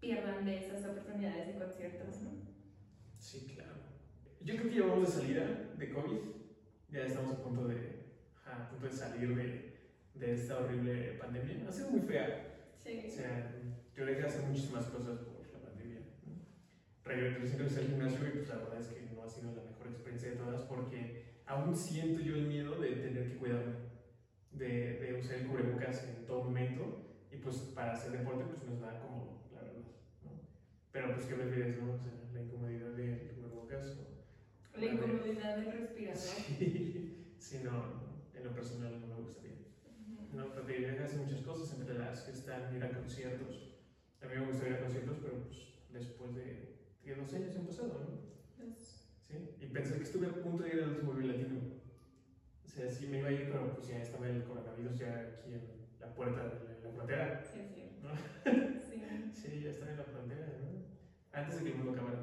pierdan 0.00 0.44
de 0.44 0.56
esas 0.58 0.84
oportunidades 0.84 1.48
de 1.48 1.64
conciertos, 1.64 2.20
¿no? 2.22 2.30
Sí, 3.18 3.52
claro. 3.54 3.74
Yo 4.40 4.56
creo 4.56 4.70
que 4.70 4.76
ya 4.76 4.86
vamos 4.86 5.14
de 5.14 5.20
salida 5.20 5.46
de 5.76 5.90
COVID. 5.90 6.18
Ya 6.90 7.00
estamos 7.06 7.34
a 7.34 7.42
punto 7.42 7.66
de, 7.68 8.04
a 8.46 8.68
punto 8.70 8.86
de 8.86 8.92
salir 8.92 9.34
de, 9.34 9.74
de 10.14 10.34
esta 10.34 10.58
horrible 10.58 11.14
pandemia. 11.20 11.68
Ha 11.68 11.72
sido 11.72 11.90
muy 11.90 12.00
fea. 12.00 12.49
Sí. 12.82 13.04
O 13.06 13.10
sea, 13.10 13.52
yo 13.94 14.06
dejé 14.06 14.20
de 14.20 14.26
hacer 14.26 14.46
muchísimas 14.46 14.86
cosas 14.86 15.18
por 15.20 15.46
la 15.52 15.60
pandemia. 15.60 16.00
Regresé 17.04 17.80
al 17.80 17.86
gimnasio 17.86 18.26
y 18.26 18.30
pues 18.30 18.48
la 18.48 18.56
verdad 18.56 18.80
es 18.80 18.88
que 18.88 19.02
no 19.14 19.22
ha 19.22 19.28
sido 19.28 19.54
la 19.54 19.62
mejor 19.62 19.88
experiencia 19.88 20.30
de 20.30 20.36
todas 20.36 20.62
porque 20.62 21.42
aún 21.46 21.76
siento 21.76 22.20
yo 22.20 22.36
el 22.36 22.46
miedo 22.46 22.80
de 22.80 22.92
tener 22.96 23.28
que 23.28 23.36
cuidarme, 23.36 23.74
de, 24.52 24.98
de 25.00 25.20
usar 25.20 25.36
el 25.36 25.46
cubrebocas 25.46 26.04
en 26.04 26.26
todo 26.26 26.44
momento 26.44 27.10
y 27.30 27.36
pues 27.36 27.56
para 27.74 27.92
hacer 27.92 28.12
deporte 28.12 28.44
pues 28.44 28.62
no 28.64 28.74
es 28.74 28.80
nada 28.80 29.00
cómodo, 29.00 29.42
la 29.52 29.62
verdad. 29.62 29.82
¿no? 30.24 30.30
Pero 30.92 31.14
pues 31.14 31.26
que 31.26 31.34
prefieres, 31.34 31.78
¿no? 31.82 31.92
O 31.92 31.98
sea, 31.98 32.12
la 32.32 32.40
incomodidad 32.40 32.90
del 32.90 33.32
cubrebocas 33.34 33.98
o... 33.98 34.78
La 34.78 34.86
incomodidad 34.86 35.56
del 35.56 35.72
respirador. 35.72 36.20
Sí, 36.20 37.36
sí, 37.38 37.60
no, 37.64 38.18
en 38.34 38.44
lo 38.44 38.52
personal 38.52 39.00
no 39.00 39.06
me 39.06 39.22
gustaría. 39.22 39.49
No, 40.40 40.54
preferiría 40.54 40.96
que 40.96 41.02
hacer 41.04 41.20
muchas 41.20 41.42
cosas, 41.42 41.70
entre 41.78 41.94
las 41.98 42.24
que 42.24 42.30
están 42.30 42.74
ir 42.74 42.82
a 42.82 42.88
conciertos. 42.88 43.68
A 44.22 44.26
mí 44.26 44.32
me 44.34 44.46
gusta 44.46 44.66
ir 44.66 44.72
a 44.72 44.78
conciertos, 44.80 45.18
pero 45.22 45.36
pues 45.36 45.58
después 45.92 46.34
de 46.34 46.56
que 47.02 47.14
dos 47.14 47.32
años 47.34 47.54
han 47.56 47.66
pasado, 47.66 47.98
¿no? 48.00 48.08
Pues, 48.56 48.96
Sí, 49.20 49.34
y 49.60 49.66
pensé 49.66 49.98
que 49.98 50.04
estuve 50.04 50.26
a 50.26 50.32
punto 50.32 50.62
de 50.62 50.70
ir 50.70 50.80
al 50.80 50.88
último 50.88 51.12
Latino. 51.12 51.56
O 52.64 52.68
sea, 52.68 52.88
sí 52.88 53.06
me 53.06 53.18
iba 53.18 53.28
a 53.28 53.32
ir, 53.32 53.48
pero 53.48 53.70
pues 53.74 53.86
ya 53.86 54.00
estaba 54.00 54.26
el 54.28 54.42
coronavirus 54.42 54.96
ya 54.98 55.18
aquí 55.18 55.52
en 55.52 55.62
la 55.98 56.08
puerta 56.08 56.46
de 56.46 56.78
la, 56.82 56.90
frontera. 56.90 57.38
sí, 57.42 57.62
cierto. 57.74 58.08
¿no? 58.08 58.14
Sí. 58.88 59.02
Sí, 59.32 59.60
ya 59.60 59.70
estaba 59.70 59.90
en 59.90 59.98
la 59.98 60.04
frontera, 60.04 60.46
¿no? 60.46 60.80
Antes 61.32 61.56
de 61.56 61.62
que 61.62 61.68
el 61.68 61.74
mundo 61.74 61.90
acabara. 61.90 62.18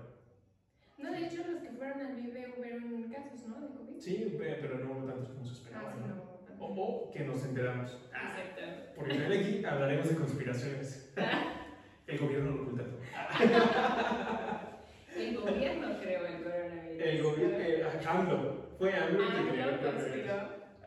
No, 0.97 1.11
de 1.11 1.21
hecho, 1.21 1.43
los 1.43 1.59
que 1.59 1.69
fueron 1.69 2.01
al 2.01 2.13
Vive 2.15 2.47
hubieron 2.49 3.03
casos, 3.03 3.43
¿no? 3.43 3.59
De 3.61 3.69
COVID. 3.71 3.99
Sí, 3.99 4.33
pe- 4.35 4.55
pero 4.55 4.79
no 4.79 4.89
hubo 4.91 5.03
tantos 5.03 5.29
como 5.29 5.45
se 5.45 5.53
esperaba, 5.53 5.91
Ah, 5.91 5.93
sí, 5.93 5.99
no. 6.07 6.37
O, 6.59 6.73
o 6.75 7.11
que 7.11 7.23
nos 7.23 7.43
enteramos. 7.43 7.99
Exacto. 8.23 8.61
Porque 8.95 9.15
también 9.15 9.41
aquí 9.41 9.65
hablaremos 9.65 10.07
de 10.09 10.15
conspiraciones. 10.15 11.13
El 12.07 12.17
gobierno 12.19 12.51
lo 12.51 12.61
oculta 12.61 12.83
todo. 12.83 12.99
El 15.17 15.35
gobierno 15.37 15.87
creó 15.99 16.25
el 16.25 16.43
coronavirus. 16.43 17.01
El 17.01 17.23
gobierno, 17.23 17.57
eh, 17.59 17.83
AMLO. 18.07 18.67
Fue 18.77 18.93
AMLO 18.95 19.23
Ah, 19.23 19.43
que 19.43 19.49
creó 19.51 19.69
el 19.69 19.77
coronavirus. 19.77 20.31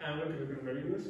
AMLO 0.00 0.25
creó 0.25 0.40
el 0.40 0.46
coronavirus. 0.60 1.04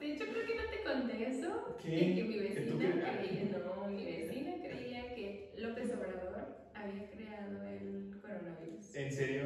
De 0.00 0.06
hecho, 0.12 0.24
creo 0.30 0.46
que 0.46 0.54
no 0.54 0.62
te 0.70 0.82
conté 0.84 1.28
eso. 1.28 1.76
¿Qué? 1.82 2.14
Que 2.14 2.22
mi 2.24 2.34
¿Que 2.38 2.60
tú 2.62 2.78
vecina 2.78 3.12
creía, 3.18 3.42
no, 3.58 3.86
mi 3.88 4.04
vecina 4.04 4.52
creía 4.62 5.14
que 5.14 5.52
López 5.58 5.92
Obrador 5.94 6.56
había 6.74 7.10
creado 7.10 7.62
el 7.66 8.18
coronavirus. 8.22 8.94
¿En 8.94 9.12
serio? 9.12 9.42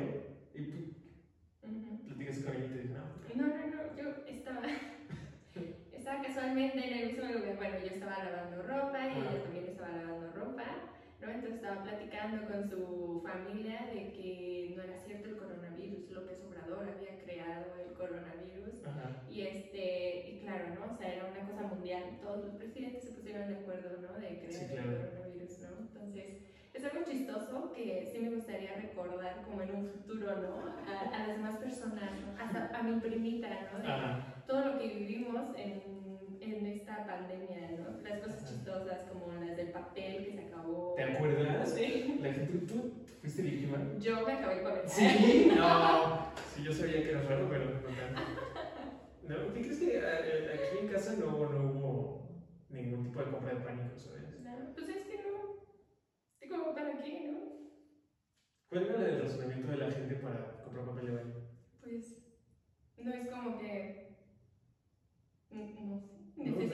Y 0.55 0.63
tú 0.63 0.77
Ujú. 1.63 2.05
platicas 2.07 2.39
con 2.41 2.55
ella 2.55 2.65
y 2.65 2.69
te 2.69 2.75
dice, 2.83 2.95
no, 2.95 3.05
¿por? 3.27 3.37
No, 3.37 3.47
no, 3.49 3.67
no, 3.67 3.83
yo 3.97 4.07
estaba, 4.29 4.61
estaba 6.07 6.23
casualmente 6.23 6.79
en 6.87 6.99
el 6.99 7.07
mismo 7.09 7.25
lugar. 7.27 7.57
Bueno, 7.57 7.79
yo 7.81 7.87
estaba 7.99 8.23
lavando 8.23 8.63
ropa 8.63 8.99
y 9.03 9.19
ella 9.19 9.43
también 9.43 9.67
estaba 9.67 9.91
lavando 9.91 10.31
ropa, 10.39 10.63
¿no? 11.21 11.31
Entonces 11.31 11.55
estaba 11.57 11.83
platicando 11.83 12.47
con 12.47 12.71
su 12.71 13.25
familia 13.27 13.91
de 13.93 14.13
que 14.13 14.75
no 14.77 14.85
era 14.85 14.97
cierto 15.01 15.31
el 15.31 15.37
coronavirus, 15.37 16.09
López 16.13 16.39
Obrador 16.47 16.87
había 16.95 17.19
creado 17.25 17.75
el 17.83 17.93
coronavirus. 17.95 18.87
Ajá. 18.87 19.19
Y 19.29 19.41
este, 19.41 20.31
y 20.31 20.41
claro, 20.43 20.77
¿no? 20.79 20.95
O 20.95 20.97
sea, 20.97 21.13
era 21.13 21.27
una 21.27 21.43
cosa 21.51 21.75
mundial. 21.75 22.05
Todos 22.23 22.45
los 22.45 22.55
presidentes 22.55 23.03
se 23.03 23.11
pusieron 23.11 23.49
de 23.49 23.57
acuerdo, 23.57 23.99
¿no? 24.01 24.15
De 24.15 24.39
crear 24.39 24.53
Sí, 24.53 24.65
el 24.71 24.79
coronavirus, 24.79 25.59
¿no? 25.59 25.91
Entonces, 25.91 26.27
es 26.73 26.85
algo 26.85 27.05
chistoso 27.05 27.73
que 27.73 28.09
sí 28.13 28.21
me 28.21 28.31
gustaría 28.31 28.77
recordar 28.77 29.43
como 29.43 29.61
en 29.61 29.75
un 29.75 29.89
futuro, 29.89 30.37
¿no? 30.37 30.71
A, 30.87 31.01
a 31.01 31.19
las 31.27 31.37
demás 31.37 31.57
personas, 31.57 32.13
¿no? 32.21 32.41
Hasta 32.41 32.79
a 32.79 32.83
mi 32.85 33.01
primita, 33.01 33.49
¿no? 33.73 33.79
De 33.83 34.37
todo 34.47 34.65
lo 34.73 34.79
que 34.79 34.87
vivimos 34.87 35.51
en, 35.57 35.96
en 36.59 36.67
esta 36.67 37.07
pandemia, 37.07 37.71
¿no? 37.79 38.01
Las 38.03 38.21
cosas 38.21 38.51
chistosas 38.51 39.03
como 39.11 39.33
las 39.33 39.57
del 39.57 39.69
papel 39.71 40.25
que 40.25 40.33
se 40.33 40.41
acabó. 40.47 40.95
¿Te 40.97 41.03
acuerdas? 41.05 41.73
Sí. 41.75 42.19
La 42.21 42.33
gente, 42.33 42.59
¿tú 42.67 42.91
fuiste 43.21 43.43
víctima? 43.43 43.79
Yo 44.01 44.27
me 44.27 44.33
acabé 44.33 44.63
con 44.63 44.73
el 44.77 44.89
Sí, 44.89 45.53
no. 45.55 46.19
Sí, 46.55 46.63
yo 46.63 46.73
sabía 46.73 47.03
que 47.03 47.11
era 47.11 47.21
raro, 47.23 47.49
pero 47.49 47.65
no 47.67 47.81
tanto. 47.81 48.23
No, 49.23 49.53
¿qué 49.53 49.61
crees 49.61 49.79
que 49.79 49.99
aquí 49.99 50.79
en 50.79 50.89
casa 50.89 51.15
no, 51.19 51.47
no 51.47 51.63
hubo 51.67 52.29
ningún 52.69 53.03
tipo 53.03 53.21
de 53.21 53.31
compra 53.31 53.55
de 53.55 53.61
pánico, 53.61 53.99
¿sabes? 53.99 54.23
No, 54.41 54.51
pues 54.75 54.89
es 54.89 55.03
que 55.05 55.17
no. 55.23 55.57
Es 56.41 56.51
como 56.51 56.75
para 56.75 56.97
qué, 57.03 57.29
¿no? 57.29 57.37
¿Cuál 58.69 58.87
era 58.87 59.07
el 59.09 59.21
razonamiento 59.23 59.71
de 59.71 59.77
la 59.77 59.91
gente 59.91 60.15
para 60.17 60.61
comprar 60.63 60.85
papel 60.87 61.07
de 61.07 61.13
baño? 61.13 61.35
Pues 61.81 62.23
no 62.97 63.13
es 63.13 63.29
como 63.29 63.59
que. 63.59 64.17
mm, 65.51 65.89
No 65.89 65.99
sé. 65.99 66.16
Sé. 66.43 66.69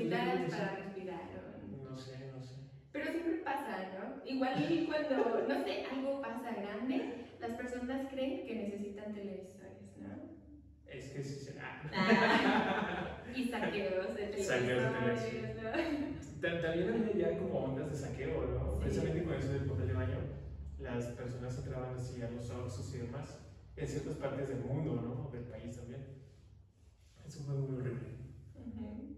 para 0.49 0.69
respirar. 0.69 1.29
¿no? 1.29 1.57
No 1.91 1.97
sé, 1.97 2.25
no 2.25 2.41
sé. 2.41 2.57
Pero 2.91 3.09
siempre 3.09 3.37
pasa, 3.37 3.85
¿no? 3.85 4.13
Igual 4.23 4.59
y 4.69 4.81
cuando, 4.81 5.41
no 5.41 5.57
sé, 5.59 5.79
algo 5.83 6.19
pasa 6.21 6.53
grande, 6.53 7.07
las 7.39 7.53
personas 7.53 8.03
creen 8.07 8.43
que 8.45 8.55
necesitan 8.55 9.13
televisores, 9.13 9.91
¿no? 9.95 10.21
Es 10.85 11.09
que 11.09 11.23
sí, 11.23 11.39
sí. 11.39 11.51
Ah. 11.59 11.77
Ah, 11.93 13.07
y 13.33 13.45
saqueos 13.45 14.13
de 14.15 14.27
televisores, 14.29 15.53
¿no? 15.55 15.71
Ta- 16.41 16.59
También 16.59 16.89
había 16.89 17.11
ya 17.13 17.35
como 17.35 17.63
ondas 17.63 17.89
de 17.89 17.95
saqueo, 17.95 18.45
¿no? 18.45 18.71
Sí. 18.71 18.77
Precisamente 18.79 19.23
con 19.23 19.35
eso 19.35 19.51
del 19.51 19.65
papel 19.65 19.87
de 19.87 19.93
baño, 19.93 20.25
las 20.77 21.09
personas 21.09 21.57
entraban 21.57 21.93
así 21.95 22.21
a 22.23 22.29
los 22.29 22.51
oxos 22.51 22.93
y 22.93 22.97
demás, 22.97 23.39
en 23.77 23.89
ciertas 23.89 24.15
partes 24.17 24.49
del 24.49 24.59
mundo, 24.59 24.99
¿no? 24.99 25.29
Del 25.31 25.45
país 25.45 25.73
también. 25.73 26.05
Eso 27.25 27.41
fue 27.41 27.55
muy 27.55 27.75
horrible. 27.75 28.13
Ujú. 28.55 29.12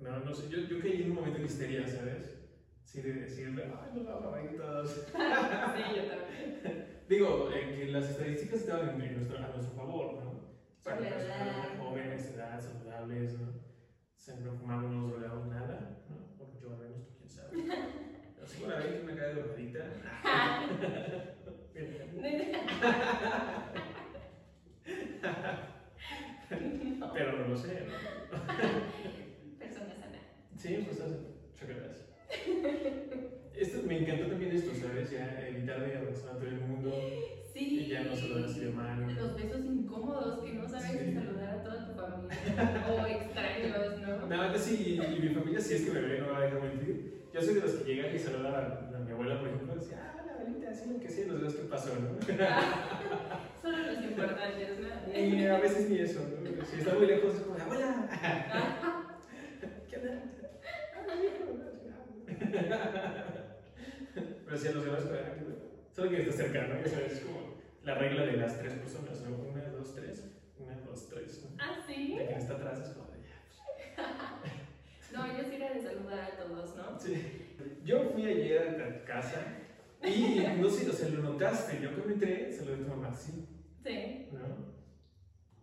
No, 0.00 0.18
no 0.20 0.32
sé, 0.34 0.48
yo, 0.48 0.60
yo 0.60 0.80
caí 0.80 1.02
en 1.02 1.10
un 1.10 1.16
momento 1.16 1.38
de 1.38 1.44
histeria, 1.44 1.86
¿sabes? 1.86 2.38
Sí, 2.84 3.02
de 3.02 3.12
decirle, 3.12 3.64
ay, 3.64 3.90
no 3.94 4.02
lo 4.02 4.34
hagan 4.34 4.56
todos. 4.56 4.90
Sí, 4.90 5.02
yo 5.94 6.02
también. 6.04 7.02
Digo, 7.08 7.50
eh, 7.52 7.74
que 7.76 7.86
las 7.92 8.08
estadísticas 8.08 8.60
estaban 8.60 8.88
en, 8.90 9.02
en 9.02 9.14
nuestro, 9.16 9.36
a 9.36 9.48
nuestro 9.48 9.76
favor, 9.76 10.14
¿no? 10.14 10.30
Por 10.82 11.00
la 11.00 11.08
personas 11.08 11.78
jóvenes, 11.78 12.34
edad, 12.34 12.60
saludables, 12.60 13.38
¿no? 13.40 13.48
Se 14.16 14.36
no 14.40 14.54
fumamos, 14.54 14.90
no 14.90 15.18
nos 15.18 15.46
nada, 15.48 16.02
¿no? 16.08 16.36
Porque 16.38 16.58
yo 16.62 16.72
al 16.72 16.78
menos, 16.78 17.06
tú 17.06 17.14
quién 17.18 17.28
sabe. 17.28 17.56
Yo 18.38 18.46
seguramente 18.46 19.02
una 19.02 19.14
cara 19.14 19.28
de 19.28 19.34
drogadita. 19.34 19.84
Pero 27.12 27.38
no 27.38 27.48
lo 27.48 27.56
sé, 27.56 27.86
¿no? 27.86 27.94
Sí, 30.60 30.84
pues 30.84 30.98
chocolates. 31.58 32.04
Esto, 33.56 33.78
me 33.86 33.98
encantó 33.98 34.26
también 34.26 34.52
esto, 34.52 34.72
¿sabes? 34.74 35.10
Ya 35.10 35.46
evitar 35.48 35.80
de 35.80 35.96
abrazar 35.96 36.30
a 36.30 36.38
todo 36.38 36.48
el 36.48 36.60
mundo 36.60 36.92
Sí. 37.52 37.80
y 37.80 37.88
ya 37.88 38.02
no 38.04 38.14
saludar 38.14 38.44
así 38.44 38.60
de 38.60 38.70
mano. 38.70 39.10
Los 39.10 39.34
besos 39.36 39.64
incómodos 39.64 40.44
que 40.44 40.52
no 40.52 40.68
sabes 40.68 40.90
Sí. 40.92 41.14
saludar 41.14 41.48
a 41.50 41.62
toda 41.62 41.86
tu 41.86 41.94
familia 41.94 42.86
o 42.88 43.06
extraños, 43.06 44.00
¿no? 44.00 44.26
No, 44.26 44.52
yo 44.52 44.58
sí, 44.58 44.98
y 45.00 45.20
mi 45.20 45.28
familia 45.34 45.60
sí 45.60 45.74
es 45.74 45.82
que 45.82 45.90
me 45.92 46.00
ve, 46.00 46.20
no 46.20 46.32
va 46.32 46.38
a 46.38 46.40
dejar 46.42 46.60
mentir. 46.62 47.24
Yo 47.32 47.40
soy 47.40 47.54
de 47.54 47.60
los 47.60 47.70
que 47.72 47.94
llegan 47.94 48.14
y 48.14 48.18
saludan 48.18 48.54
a, 48.54 48.96
a 48.96 49.00
mi 49.00 49.12
abuela, 49.12 49.38
por 49.38 49.48
ejemplo, 49.48 49.74
y 49.74 49.78
decía, 49.78 50.12
ah, 50.14 50.22
la 50.26 50.32
abuelita, 50.34 50.74
sí, 50.74 50.90
lo 50.92 51.00
que 51.00 51.08
sí, 51.08 51.24
nos 51.26 51.40
ves 51.40 51.54
qué 51.54 51.62
pasó, 51.64 51.90
¿no? 51.96 52.20
Solo 53.62 53.78
los 53.78 54.04
importantes, 54.04 54.78
¿no? 54.78 55.18
Y 55.18 55.46
a 55.46 55.58
veces 55.58 55.88
ni 55.90 55.98
eso, 55.98 56.20
¿no? 56.20 56.66
Si 56.66 56.76
está 56.78 56.94
muy 56.94 57.06
lejos, 57.06 57.34
es 57.34 57.40
como, 57.42 57.56
abuela, 57.58 58.08
¿qué 59.88 59.96
onda? 59.96 60.22
Ah, 61.10 61.14
hijo, 61.22 61.52
no, 61.58 61.64
sí, 61.72 61.88
ah. 61.90 62.04
Pero 64.44 64.58
si 64.58 64.68
a 64.68 64.72
los 64.72 64.84
demás, 64.84 65.08
bueno. 65.08 65.28
Solo 65.94 66.10
que 66.10 66.20
está 66.22 66.32
cerca, 66.32 66.66
¿no? 66.66 66.74
Es 66.80 67.20
como 67.20 67.54
la 67.82 67.94
regla 67.94 68.26
de 68.26 68.36
las 68.36 68.58
tres 68.58 68.74
personas, 68.74 69.20
¿no? 69.22 69.36
Una, 69.36 69.64
dos, 69.68 69.94
tres, 69.94 70.24
una, 70.58 70.74
dos, 70.80 71.08
tres, 71.08 71.44
¿no? 71.44 71.50
Ah, 71.58 71.78
sí. 71.86 72.14
De 72.16 72.26
quien 72.26 72.38
está 72.38 72.54
atrás 72.54 72.80
es 72.80 72.88
como 72.94 73.10
de 73.10 73.18
ya. 73.22 73.36
No, 75.12 75.26
yo 75.36 75.42
sí 75.48 75.56
era 75.56 75.74
de 75.74 75.82
saludar 75.82 76.20
a 76.20 76.36
todos, 76.36 76.76
¿no? 76.76 76.98
Sí. 76.98 77.46
Yo 77.84 78.10
fui 78.10 78.24
ayer 78.24 78.80
a 78.80 78.98
tu 79.00 79.04
casa 79.04 79.42
y 80.04 80.40
no 80.58 80.68
sé, 80.70 80.88
o 80.88 80.92
sea, 80.92 81.08
lo 81.08 81.22
notaste. 81.22 81.80
Yo 81.82 81.92
cuando 81.94 82.14
entré, 82.14 82.52
se 82.52 82.64
lo 82.64 82.70
de 82.72 82.78
tu 82.84 82.88
mamá, 82.88 83.12
sí, 83.12 83.44
Sí. 83.84 84.28
¿no? 84.32 84.70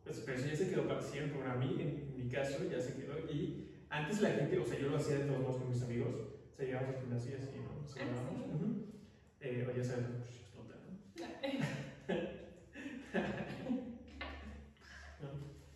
Pues, 0.03 0.19
pero 0.25 0.37
eso 0.37 0.47
ya 0.47 0.55
se 0.55 0.69
quedó 0.69 0.87
para 0.87 1.01
siempre. 1.01 1.39
Para 1.39 1.55
mí, 1.55 1.75
en 1.79 2.17
mi 2.17 2.29
caso, 2.29 2.63
ya 2.69 2.79
se 2.79 2.95
quedó. 2.95 3.17
Y 3.31 3.71
antes 3.89 4.21
la 4.21 4.29
gente, 4.31 4.59
o 4.59 4.65
sea, 4.65 4.77
yo 4.79 4.89
lo 4.89 4.97
hacía 4.97 5.19
de 5.19 5.25
todos 5.25 5.39
modos 5.39 5.57
con 5.57 5.69
mis 5.69 5.81
amigos. 5.81 6.13
O 6.57 6.59
sea, 6.59 6.65
llegábamos 6.65 6.95
al 6.95 7.01
gimnasio 7.01 7.31
y 7.31 7.35
así, 7.35 7.59
¿no? 7.59 7.81
Nos 7.81 7.91
saludábamos. 7.91 8.47
sí. 8.47 8.53
Ujú. 8.55 8.85
Eh, 9.41 9.67
o 9.69 9.77
ya 9.77 9.83
sabes, 9.83 10.05
pues, 10.07 10.29
explota, 10.41 10.75
¿no? 15.21 15.29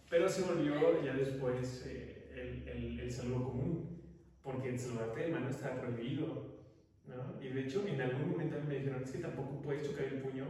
Pero 0.09 0.27
se 0.27 0.41
volvió 0.41 1.03
ya 1.03 1.13
después 1.13 1.83
eh, 1.85 2.31
el, 2.33 2.67
el, 2.67 2.99
el 2.99 3.11
saludo 3.11 3.43
común, 3.43 4.01
porque 4.41 4.69
el 4.69 4.79
saludarte 4.79 5.19
de 5.21 5.27
mano 5.31 5.49
está 5.49 5.79
prohibido. 5.79 6.59
¿no? 7.05 7.39
Y 7.41 7.49
de 7.49 7.61
hecho, 7.61 7.85
en 7.87 8.01
algún 8.01 8.31
momento 8.31 8.57
me 8.67 8.77
dijeron, 8.79 9.03
es 9.03 9.11
que 9.11 9.19
tampoco 9.19 9.61
puedes 9.61 9.87
chocar 9.87 10.05
el 10.05 10.21
puño, 10.21 10.45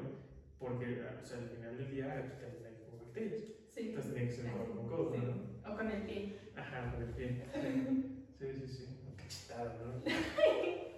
porque 0.60 1.02
o 1.02 1.26
sea, 1.26 1.40
al 1.40 1.50
final 1.50 1.78
del 1.78 1.92
día 1.92 2.14
aquí 2.18 2.30
también 2.42 2.66
hay 2.68 2.76
como 2.86 3.04
bacterias. 3.04 3.42
Sí. 3.70 3.90
Entonces 3.90 4.14
tenía 4.14 4.30
que 4.30 4.36
ser 4.36 4.52
con 4.52 4.88
codo, 4.88 5.12
Sí. 5.14 5.20
¿no? 5.22 5.74
O 5.74 5.76
con 5.76 5.92
el 5.92 6.04
pie. 6.04 6.38
Ajá, 6.56 6.92
con 6.94 7.04
el 7.04 7.10
pie. 7.10 7.44
Sí, 8.42 8.48
sí, 8.60 8.68
sí. 8.68 8.86
Cachetada, 9.32 9.76
¿no? 9.80 10.04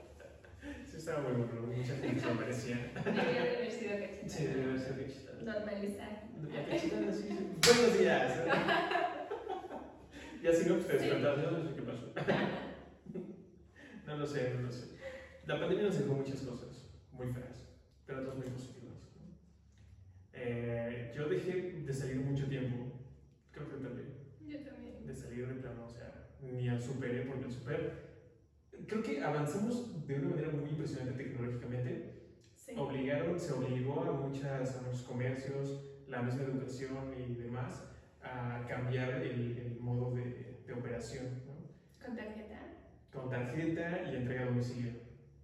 Sí, 0.90 0.98
estaba 0.98 1.28
muy 1.28 1.42
bueno, 1.44 1.68
mucha 1.68 1.96
gente 1.98 2.20
se 2.22 2.28
lo 2.28 2.36
merecía. 2.36 2.92
Debería 3.04 3.44
de 3.44 3.58
haber 3.58 3.72
sido 3.72 3.92
cachetada. 4.00 4.30
Sí, 4.30 4.46
debe 4.46 4.64
haber 4.64 4.80
sido 4.80 4.96
cachetada. 4.96 5.42
Normalizar. 5.44 6.24
La 6.42 7.12
sí. 7.14 7.30
Buenos 7.68 8.00
días. 8.00 8.40
Y 10.42 10.48
así 10.48 10.70
no, 10.70 10.76
pues 10.76 10.88
te 10.88 11.00
Sí. 11.00 11.06
despertabas, 11.06 11.42
yo 11.44 11.52
no 11.52 11.64
sé 11.70 11.76
qué 11.76 11.82
pasó. 11.82 12.14
No 14.08 14.18
lo 14.18 14.26
sé, 14.28 14.54
no 14.54 14.62
lo 14.64 14.72
sé. 14.72 14.86
La 15.48 15.60
pandemia 15.60 15.86
nos 15.86 15.98
dejó 16.00 16.14
muchas 16.14 16.42
cosas 16.42 16.90
muy 17.12 17.28
feas, 17.28 17.68
pero 18.06 18.22
otras 18.22 18.36
muy 18.36 18.48
positivas. 18.48 18.96
¿no? 19.20 19.38
Eh, 20.34 21.12
yo 21.16 21.28
dejé 21.30 21.54
de 21.86 21.94
salir 21.94 22.18
mucho 22.18 22.46
tiempo, 22.48 22.92
creo 23.52 23.70
que 23.70 23.78
también, 23.78 24.14
Yo 24.46 24.60
también. 24.60 25.06
de 25.08 25.16
salir 25.16 25.48
de 25.48 25.54
plano, 25.56 25.86
o 25.86 25.90
sea, 25.90 26.28
ni 26.42 26.68
al 26.70 26.82
super, 26.82 27.16
¿eh? 27.16 27.26
porque 27.28 27.46
el 27.46 27.52
super, 27.52 28.13
creo 28.88 29.02
que 29.04 29.22
avanzamos 29.24 30.06
de 30.08 30.16
una 30.20 30.30
manera 30.30 30.50
muy 30.50 30.70
impresionante 30.70 31.24
tecnológicamente. 31.24 32.14
Sí. 32.56 32.74
Obligaron, 32.78 33.40
se 33.40 33.54
obligó 33.54 34.02
a, 34.04 34.12
muchas, 34.12 34.78
a 34.78 34.82
muchos 34.82 35.04
comercios, 35.04 35.84
la 36.08 36.22
misma 36.22 36.44
educación 36.44 37.14
y 37.18 37.36
demás, 37.36 37.84
a 38.22 38.66
cambiar 38.68 39.10
el, 39.22 39.58
el 39.58 39.80
modo 39.80 40.14
de, 40.16 40.62
de 40.66 40.74
operación, 40.74 41.26
¿no? 41.46 41.54
Con 42.06 42.16
tarjeta. 42.16 42.60
con 43.12 43.30
tarjeta 43.30 44.10
y 44.12 44.16
entrega 44.16 44.44
a 44.44 44.46
domicilio. 44.46 44.92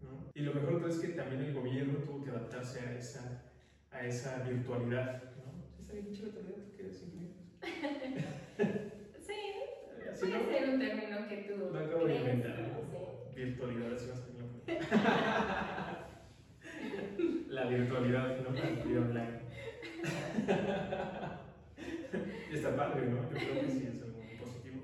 ¿no? 0.02 0.30
Y 0.34 0.42
lo 0.42 0.54
mejor 0.54 0.74
de 0.76 0.80
todo 0.80 0.90
es 0.90 1.00
que 1.00 1.08
también 1.10 1.42
el 1.44 1.54
gobierno 1.54 2.00
tuvo 2.00 2.24
que 2.24 2.30
adaptarse 2.30 2.80
a 2.80 2.96
esa, 2.98 3.44
a 3.92 4.06
esa 4.06 4.44
virtualidad. 4.44 5.24
¿no? 5.38 5.66
Está 5.82 5.94
bien 5.94 6.08
increíble. 6.08 6.56
Sí. 9.20 9.36
Puede 10.20 10.34
no, 10.34 10.50
ser 10.50 10.70
un 10.70 10.80
término 10.80 11.28
que 11.28 11.38
tú. 11.38 11.74
lo 11.74 11.80
acabo 11.80 12.06
de 12.06 12.16
inventar. 12.16 12.79
Virtualidad, 13.40 13.94
así 13.94 14.06
va 14.08 14.16
a 14.16 14.18
ser 14.18 14.34
la- 17.48 17.68
virtualidad, 17.70 18.38
¿no? 18.42 18.52
La 18.52 18.70
vida 18.84 19.00
online. 19.00 19.40
Está 22.52 22.76
padre, 22.76 23.06
¿no? 23.08 23.22
Yo 23.30 23.38
creo 23.38 23.62
que 23.62 23.70
sí 23.70 23.86
es 23.88 24.02
algo 24.02 24.22
muy 24.24 24.36
positivo. 24.36 24.82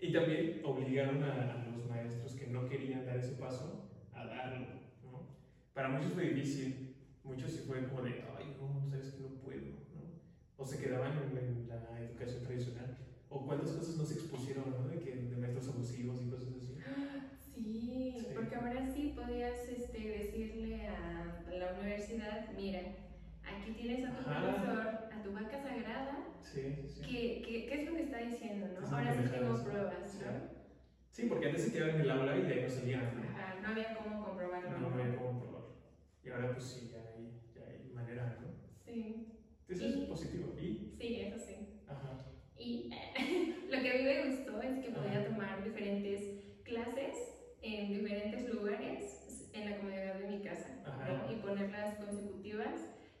Y 0.00 0.12
también 0.12 0.62
obligaron 0.64 1.22
a, 1.22 1.52
a 1.52 1.64
los 1.76 1.86
maestros 1.88 2.34
que 2.34 2.48
no 2.48 2.68
querían 2.68 3.06
dar 3.06 3.18
ese 3.18 3.34
paso 3.34 3.88
a 4.12 4.26
darlo, 4.26 4.66
¿no? 5.04 5.28
Para 5.72 5.88
muchos 5.90 6.12
fue 6.12 6.24
difícil, 6.30 6.96
muchos 7.22 7.52
sí 7.52 7.60
fue 7.68 7.86
como 7.86 8.02
de, 8.02 8.24
ay, 8.36 8.56
no, 8.60 8.84
sabes 8.90 9.12
que 9.12 9.20
no 9.20 9.28
puedo, 9.44 9.60
¿no? 9.94 10.02
O 10.56 10.66
se 10.66 10.82
quedaban 10.82 11.12
en, 11.18 11.38
en 11.38 11.68
la 11.68 12.00
educación 12.00 12.42
tradicional, 12.42 12.96
o 13.28 13.46
cuántas 13.46 13.70
cosas 13.70 13.96
no 13.96 14.04
se 14.04 14.14
expusieron, 14.14 14.70
¿no? 14.70 14.88
De, 14.88 14.98
que, 14.98 15.14
de 15.14 15.36
maestros 15.36 15.68
abusivos 15.68 16.20
y 16.26 16.30
cosas. 16.30 16.55
Sí, 17.56 18.14
Sí. 18.20 18.34
porque 18.34 18.54
ahora 18.54 18.82
sí 18.82 19.06
podías 19.14 19.68
este, 19.68 19.98
decirle 20.10 20.86
a 20.88 21.32
mira, 22.56 22.80
aquí 23.42 23.70
tienes 23.70 24.04
a 24.04 24.10
tu 24.10 24.20
Ajá. 24.20 24.40
profesor, 24.42 24.88
a 25.10 25.22
tu 25.22 25.32
vaca 25.32 25.58
sagrada, 25.58 26.18
Sí, 26.42 26.70
sí, 26.70 26.86
sí. 26.86 27.00
¿qué, 27.02 27.66
qué, 27.66 27.74
es 27.74 27.84
lo 27.84 27.94
que 27.94 28.00
está 28.02 28.18
diciendo, 28.18 28.68
no? 28.68 28.80
Ahora 28.86 29.12
sí 29.12 29.22
tengo 29.30 29.52
¿no? 29.54 29.62
pruebas. 29.62 30.14
¿no? 30.14 30.42
Sí, 31.10 31.24
porque 31.24 31.46
antes 31.46 31.62
se 31.62 31.70
quedaban 31.70 31.94
en 31.94 32.00
el 32.00 32.10
aula 32.10 32.36
y 32.36 32.42
de 32.42 32.52
ahí 32.52 32.60
no 32.60 32.68
salían, 32.68 33.14
¿no? 33.14 33.22
Ajá, 33.22 33.54
no 33.60 33.68
había 33.68 33.92
cómo 33.92 34.20
comprobarlo. 34.20 34.78
No 34.78 34.88
había 34.92 35.14
cómo 35.14 35.38
probarlo. 35.38 35.70
Y 36.22 36.28
ahora 36.28 36.52
pues 36.52 36.64
sí, 36.64 36.88
ya 36.92 36.98
hay, 37.08 37.32
ya 37.54 37.62
hay 37.64 37.88
manera, 37.92 38.36
¿no? 38.40 38.48
Sí, 38.84 39.24
Eso 39.68 39.82
Y- 39.82 40.02
es 40.02 40.08
positivo. 40.08 40.54
¿Y? 40.58 40.94
sí, 40.98 41.14
eso 41.20 41.38
sí. 41.38 41.66
Ajá. 41.86 42.20
Y 42.58 42.90
lo 43.70 43.82
que 43.82 43.90
a 43.90 43.94
mí 43.94 44.02
me 44.02 44.28
gustó 44.28 44.60
es 44.60 44.78
que 44.78 44.90
podía 44.90 45.24
tomar 45.24 45.62
diferentes 45.62 46.22
clases 46.64 47.25
en 47.78 47.88
diferentes 47.92 48.48
lugares 48.54 49.48
en 49.52 49.70
la 49.70 49.76
comodidad 49.78 50.14
de 50.18 50.28
mi 50.28 50.42
casa 50.42 50.82
Ajá. 50.86 51.08
¿no? 51.26 51.32
y 51.32 51.36
ponerlas 51.36 51.96
consecutivas 51.96 52.74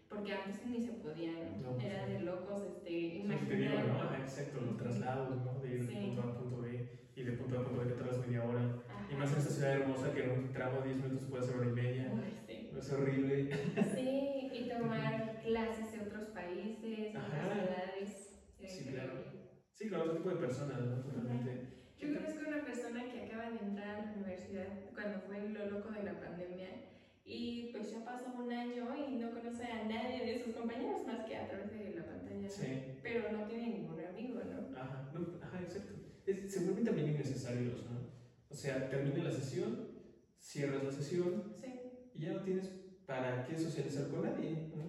porque 0.08 0.32
antes 0.32 0.64
ni 0.66 0.80
se 0.86 0.92
podían, 0.92 1.62
No, 1.62 1.72
pues, 1.74 1.84
era 1.86 2.06
no. 2.06 2.12
de 2.12 2.20
locos 2.20 2.62
este, 2.62 2.88
que 2.88 3.16
te 3.46 3.56
digo, 3.56 3.74
imaginar. 3.74 3.86
¿no? 3.86 4.00
Ajá, 4.02 4.18
exacto, 4.22 4.60
los 4.60 4.76
traslados, 4.76 5.44
¿no? 5.44 5.58
De 5.60 5.68
ir 5.68 5.86
de 5.86 5.92
Sí. 5.92 5.98
punto 6.06 6.22
A 6.22 6.24
a 6.30 6.38
punto 6.38 6.60
B 6.62 6.88
y 7.16 7.22
de 7.22 7.32
punto 7.32 7.58
A 7.58 7.60
a 7.60 7.64
punto 7.64 7.80
B 7.80 7.86
te 7.86 7.92
tardas 8.00 8.18
media 8.26 8.44
hora. 8.44 8.60
Ajá. 8.88 9.08
Y 9.12 9.14
más 9.16 9.32
en 9.32 9.38
esta 9.38 9.50
ciudad 9.52 9.72
hermosa 9.72 10.14
que 10.14 10.22
en 10.24 10.30
un 10.30 10.52
tramo 10.52 10.80
de 10.80 10.88
10 10.94 10.96
minutos 11.02 11.28
puede 11.28 11.42
ser 11.44 11.56
hora 11.56 11.66
y 11.68 11.72
media. 11.72 12.12
Uy, 12.14 12.32
sí. 12.46 12.70
Es 12.78 12.92
horrible. 12.92 13.50
Sí, 13.94 14.50
y 14.52 14.68
tomar 14.68 15.40
clases 15.44 15.92
de 15.92 16.00
otros 16.00 16.24
países, 16.28 17.12
de 17.12 17.18
Ajá. 17.18 17.26
otras 17.26 17.52
ciudades. 17.58 18.40
Sí, 18.60 18.84
eh, 18.88 18.92
claro. 18.92 19.12
Sí, 19.72 19.88
con 19.90 20.00
otro 20.00 20.12
tipo 20.18 20.30
de 20.30 20.36
personas, 20.36 20.80
¿no? 20.80 20.96
Totalmente. 21.02 21.85
Yo 21.98 22.12
conozco 22.12 22.48
una 22.48 22.64
persona 22.64 23.04
que 23.10 23.24
acaba 23.24 23.50
de 23.50 23.58
entrar 23.58 23.88
a 23.96 24.04
la 24.06 24.12
universidad 24.12 24.68
cuando 24.94 25.20
fue 25.20 25.48
lo 25.48 25.70
loco 25.70 25.90
de 25.92 26.02
la 26.04 26.20
pandemia 26.20 26.68
y 27.24 27.70
pues 27.72 27.90
ya 27.90 28.04
pasó 28.04 28.32
un 28.38 28.52
año 28.52 28.94
y 28.94 29.16
no 29.16 29.30
conoce 29.30 29.64
a 29.64 29.84
nadie 29.84 30.24
de 30.26 30.44
sus 30.44 30.54
compañeros 30.54 31.06
más 31.06 31.24
que 31.26 31.36
a 31.36 31.48
través 31.48 31.70
de 31.70 31.94
la 31.96 32.04
pantalla. 32.06 32.48
Sí. 32.48 32.98
Pero 33.02 33.32
no 33.32 33.46
tiene 33.46 33.68
ningún 33.68 33.98
amigo, 34.04 34.40
¿no? 34.44 34.76
Ajá, 34.78 35.10
no, 35.12 35.38
ajá, 35.42 35.60
exacto. 35.60 35.94
Es- 36.26 36.52
se 36.52 36.60
vuelven 36.64 36.84
también 36.84 37.08
innecesarios, 37.10 37.84
¿no? 37.86 38.10
O 38.48 38.54
sea, 38.54 38.88
termina 38.88 39.24
la 39.24 39.32
sesión, 39.32 39.88
cierras 40.38 40.84
la 40.84 40.92
sesión 40.92 41.52
Sí. 41.60 42.10
y 42.14 42.20
ya 42.20 42.32
no 42.32 42.42
tienes 42.42 42.70
para 43.06 43.44
qué 43.44 43.56
socializar 43.58 44.08
con 44.08 44.22
nadie, 44.22 44.68
¿no? 44.76 44.84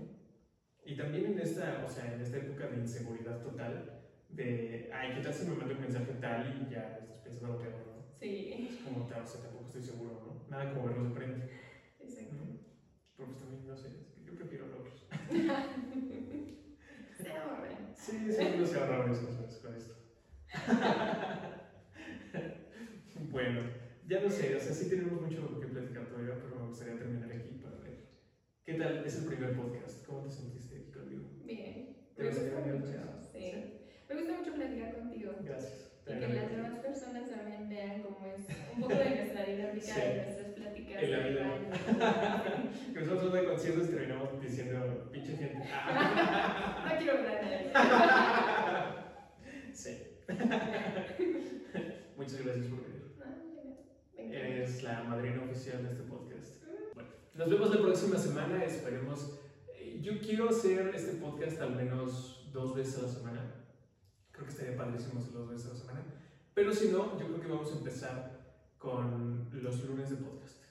Y 0.86 0.96
también 0.96 1.26
en 1.34 1.40
esta, 1.40 1.84
o 1.86 1.90
sea, 1.90 2.14
en 2.14 2.22
esta 2.22 2.38
época 2.38 2.68
de 2.68 2.78
inseguridad 2.78 3.42
total, 3.42 3.97
de, 4.30 4.88
ay, 4.92 5.12
¿qué 5.14 5.22
tal 5.22 5.34
si 5.34 5.46
me 5.46 5.56
mando 5.56 5.74
un 5.74 5.80
mensaje 5.80 6.14
tal 6.14 6.48
y 6.48 6.68
ya 6.68 6.96
estás 6.98 7.20
pensando 7.20 7.50
lo 7.50 7.58
peor, 7.58 7.86
¿no? 7.86 8.04
Sí, 8.20 8.68
Es 8.70 8.78
como 8.78 9.06
tal, 9.06 9.22
o 9.22 9.26
sea, 9.26 9.42
tampoco 9.42 9.66
estoy 9.66 9.82
seguro, 9.82 10.18
¿no? 10.20 10.42
Nada 10.48 10.70
como 10.70 10.86
verlos 10.86 11.06
de 11.06 11.12
frente, 11.12 11.48
exacto. 12.00 12.36
¿no? 12.36 12.48
Pero 13.16 13.28
pues 13.30 13.40
también, 13.40 13.66
no 13.68 13.76
sé, 13.76 13.92
yo 14.24 14.36
prefiero 14.36 14.68
verlos. 14.68 15.06
Se 17.12 17.32
ahorran. 17.32 17.90
Sí, 17.96 18.32
sí, 18.32 18.54
no 18.58 18.66
se 18.66 18.78
ahorra 18.78 18.98
varias 18.98 19.20
cosas 19.20 19.58
con 19.58 19.74
esto. 19.74 19.94
bueno, 23.14 23.62
ya 24.04 24.20
no 24.20 24.30
sé, 24.30 24.56
o 24.56 24.60
sea, 24.60 24.74
sí 24.74 24.86
tenemos 24.86 25.20
mucho 25.20 25.60
que 25.60 25.68
platicar 25.68 26.06
todavía, 26.06 26.36
pero 26.40 26.56
me 26.56 26.66
gustaría 26.66 26.96
terminar 26.96 27.32
aquí 27.32 27.54
para 27.62 27.78
ver. 27.78 27.96
¿Qué 28.64 28.74
tal? 28.74 29.00
Es 29.04 29.16
el 29.16 29.24
primer 29.24 29.52
podcast. 29.52 30.04
¿Cómo 30.06 30.22
te 30.22 30.30
sentiste 30.30 30.76
aquí 30.76 30.92
conmigo? 30.92 31.30
Bien. 31.40 31.86
¿Te 32.16 32.24
gustaría 32.24 32.56
mucho. 32.56 33.06
más? 33.06 33.22
Sí. 33.32 33.52
Me 34.10 34.16
gusta 34.16 34.34
mucho 34.40 34.54
platicar 34.54 34.96
contigo. 34.96 35.32
Gracias. 35.42 35.92
Y 36.08 36.20
que 36.20 36.28
las 36.34 36.50
demás 36.50 36.80
personas 36.80 37.30
también 37.30 37.68
vean 37.70 38.02
cómo 38.02 38.26
es 38.26 38.46
un 38.76 38.82
poco 38.82 38.94
de 38.96 39.10
nuestra 39.16 39.44
dinámica 39.44 39.86
Sí. 39.86 40.00
de 40.02 40.16
nuestras 40.24 40.48
pláticas. 40.54 41.04
En 41.04 41.12
la 41.12 41.18
de 41.18 41.30
vida. 41.30 41.44
Que 42.94 43.00
nosotros 43.02 43.34
de 43.34 43.44
conciertos 43.46 43.90
terminamos 43.90 44.42
diciendo, 44.42 45.10
pinche 45.12 45.36
gente. 45.36 45.58
No 46.88 46.98
quiero 46.98 47.14
ver 47.24 47.38
a 47.38 47.42
nadie. 47.42 47.72
sí. 49.74 49.98
Muchas 52.18 52.42
gracias 52.44 52.66
por 52.68 52.80
venir. 52.84 52.98
Eres 54.34 54.84
la 54.84 55.04
madrina 55.04 55.44
oficial 55.44 55.84
de 55.84 55.90
este 55.92 56.04
podcast. 56.04 56.64
Bueno, 56.96 57.10
nos 57.36 57.50
vemos 57.50 57.76
la 57.76 57.82
próxima 57.82 58.18
semana. 58.18 58.64
Esperemos. 58.64 59.40
eh, 59.76 60.00
Yo 60.02 60.20
quiero 60.20 60.50
hacer 60.50 60.92
este 60.96 61.14
podcast 61.18 61.62
al 61.62 61.76
menos 61.76 62.50
dos 62.54 62.76
veces 62.76 62.98
a 63.00 63.02
la 63.04 63.08
semana. 63.10 63.54
Creo 64.38 64.46
que 64.46 64.54
estaría 64.54 64.78
padrísimo 64.78 65.20
hacerlo 65.20 65.40
dos 65.40 65.50
veces 65.50 65.66
a 65.66 65.74
la 65.74 65.80
semana. 65.80 66.04
Pero 66.54 66.72
si 66.72 66.90
no, 66.90 67.20
yo 67.20 67.26
creo 67.26 67.42
que 67.42 67.48
vamos 67.48 67.72
a 67.74 67.78
empezar 67.78 68.38
con 68.78 69.50
los 69.52 69.84
lunes 69.84 70.12
de 70.12 70.18
podcast. 70.18 70.64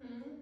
Mm. 0.00 0.32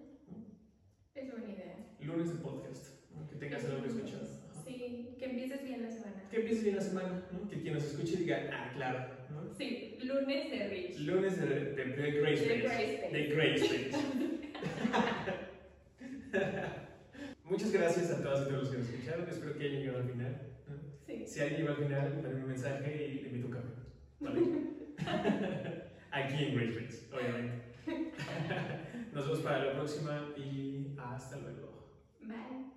Es 1.13 1.31
buena 1.31 1.51
idea. 1.51 1.75
Lunes 1.99 2.29
de 2.29 2.35
podcast. 2.35 2.87
¿no? 3.13 3.27
Que 3.27 3.35
tengas 3.35 3.65
algo 3.65 3.81
que 3.81 3.89
escuchar. 3.89 4.21
Ajá. 4.21 4.63
Sí, 4.65 5.17
que 5.19 5.25
empieces 5.25 5.63
bien 5.65 5.83
la 5.83 5.91
semana. 5.91 6.29
Que 6.29 6.37
empieces 6.37 6.63
bien 6.63 6.77
la 6.77 6.81
semana. 6.81 7.27
¿no? 7.33 7.49
Que 7.49 7.61
quien 7.61 7.73
nos 7.73 7.83
escuche 7.83 8.15
diga, 8.15 8.49
ah, 8.53 8.71
claro. 8.73 9.05
¿no? 9.31 9.53
Sí, 9.53 9.97
lunes 10.01 10.49
de 10.49 10.69
Rich. 10.69 10.99
Lunes 10.99 11.41
de, 11.41 11.45
de, 11.45 11.85
de 11.85 12.11
Grace 12.21 12.69
Face. 12.69 13.09
De 13.11 13.27
Grace 13.35 13.65
Face. 13.67 13.91
Muchas 17.43 17.71
gracias 17.73 18.11
a 18.11 18.23
todas 18.23 18.43
y 18.43 18.49
todos 18.49 18.61
los 18.63 18.69
que 18.71 18.77
nos 18.77 18.89
escucharon. 18.89 19.27
Espero 19.27 19.57
que 19.57 19.65
hayan 19.65 19.81
llegado 19.81 19.97
al 19.97 20.09
final. 20.09 20.50
Si 21.25 21.39
alguien 21.41 21.67
va 21.67 21.71
al 21.71 21.77
final, 21.77 22.21
dame 22.23 22.41
un 22.41 22.47
mensaje 22.47 23.07
y 23.07 23.21
le 23.21 23.27
invito 23.29 23.47
un 23.47 23.53
café. 23.53 23.69
¿Vale? 24.19 24.41
Aquí 26.11 26.43
en 26.43 26.55
Great 26.55 26.73
Friends, 26.73 27.09
obviamente. 27.11 27.61
Nos 29.13 29.25
vemos 29.25 29.39
para 29.41 29.65
la 29.65 29.73
próxima 29.73 30.29
y 30.37 30.95
hasta 30.97 31.37
luego. 31.37 31.89
Bye. 32.21 32.70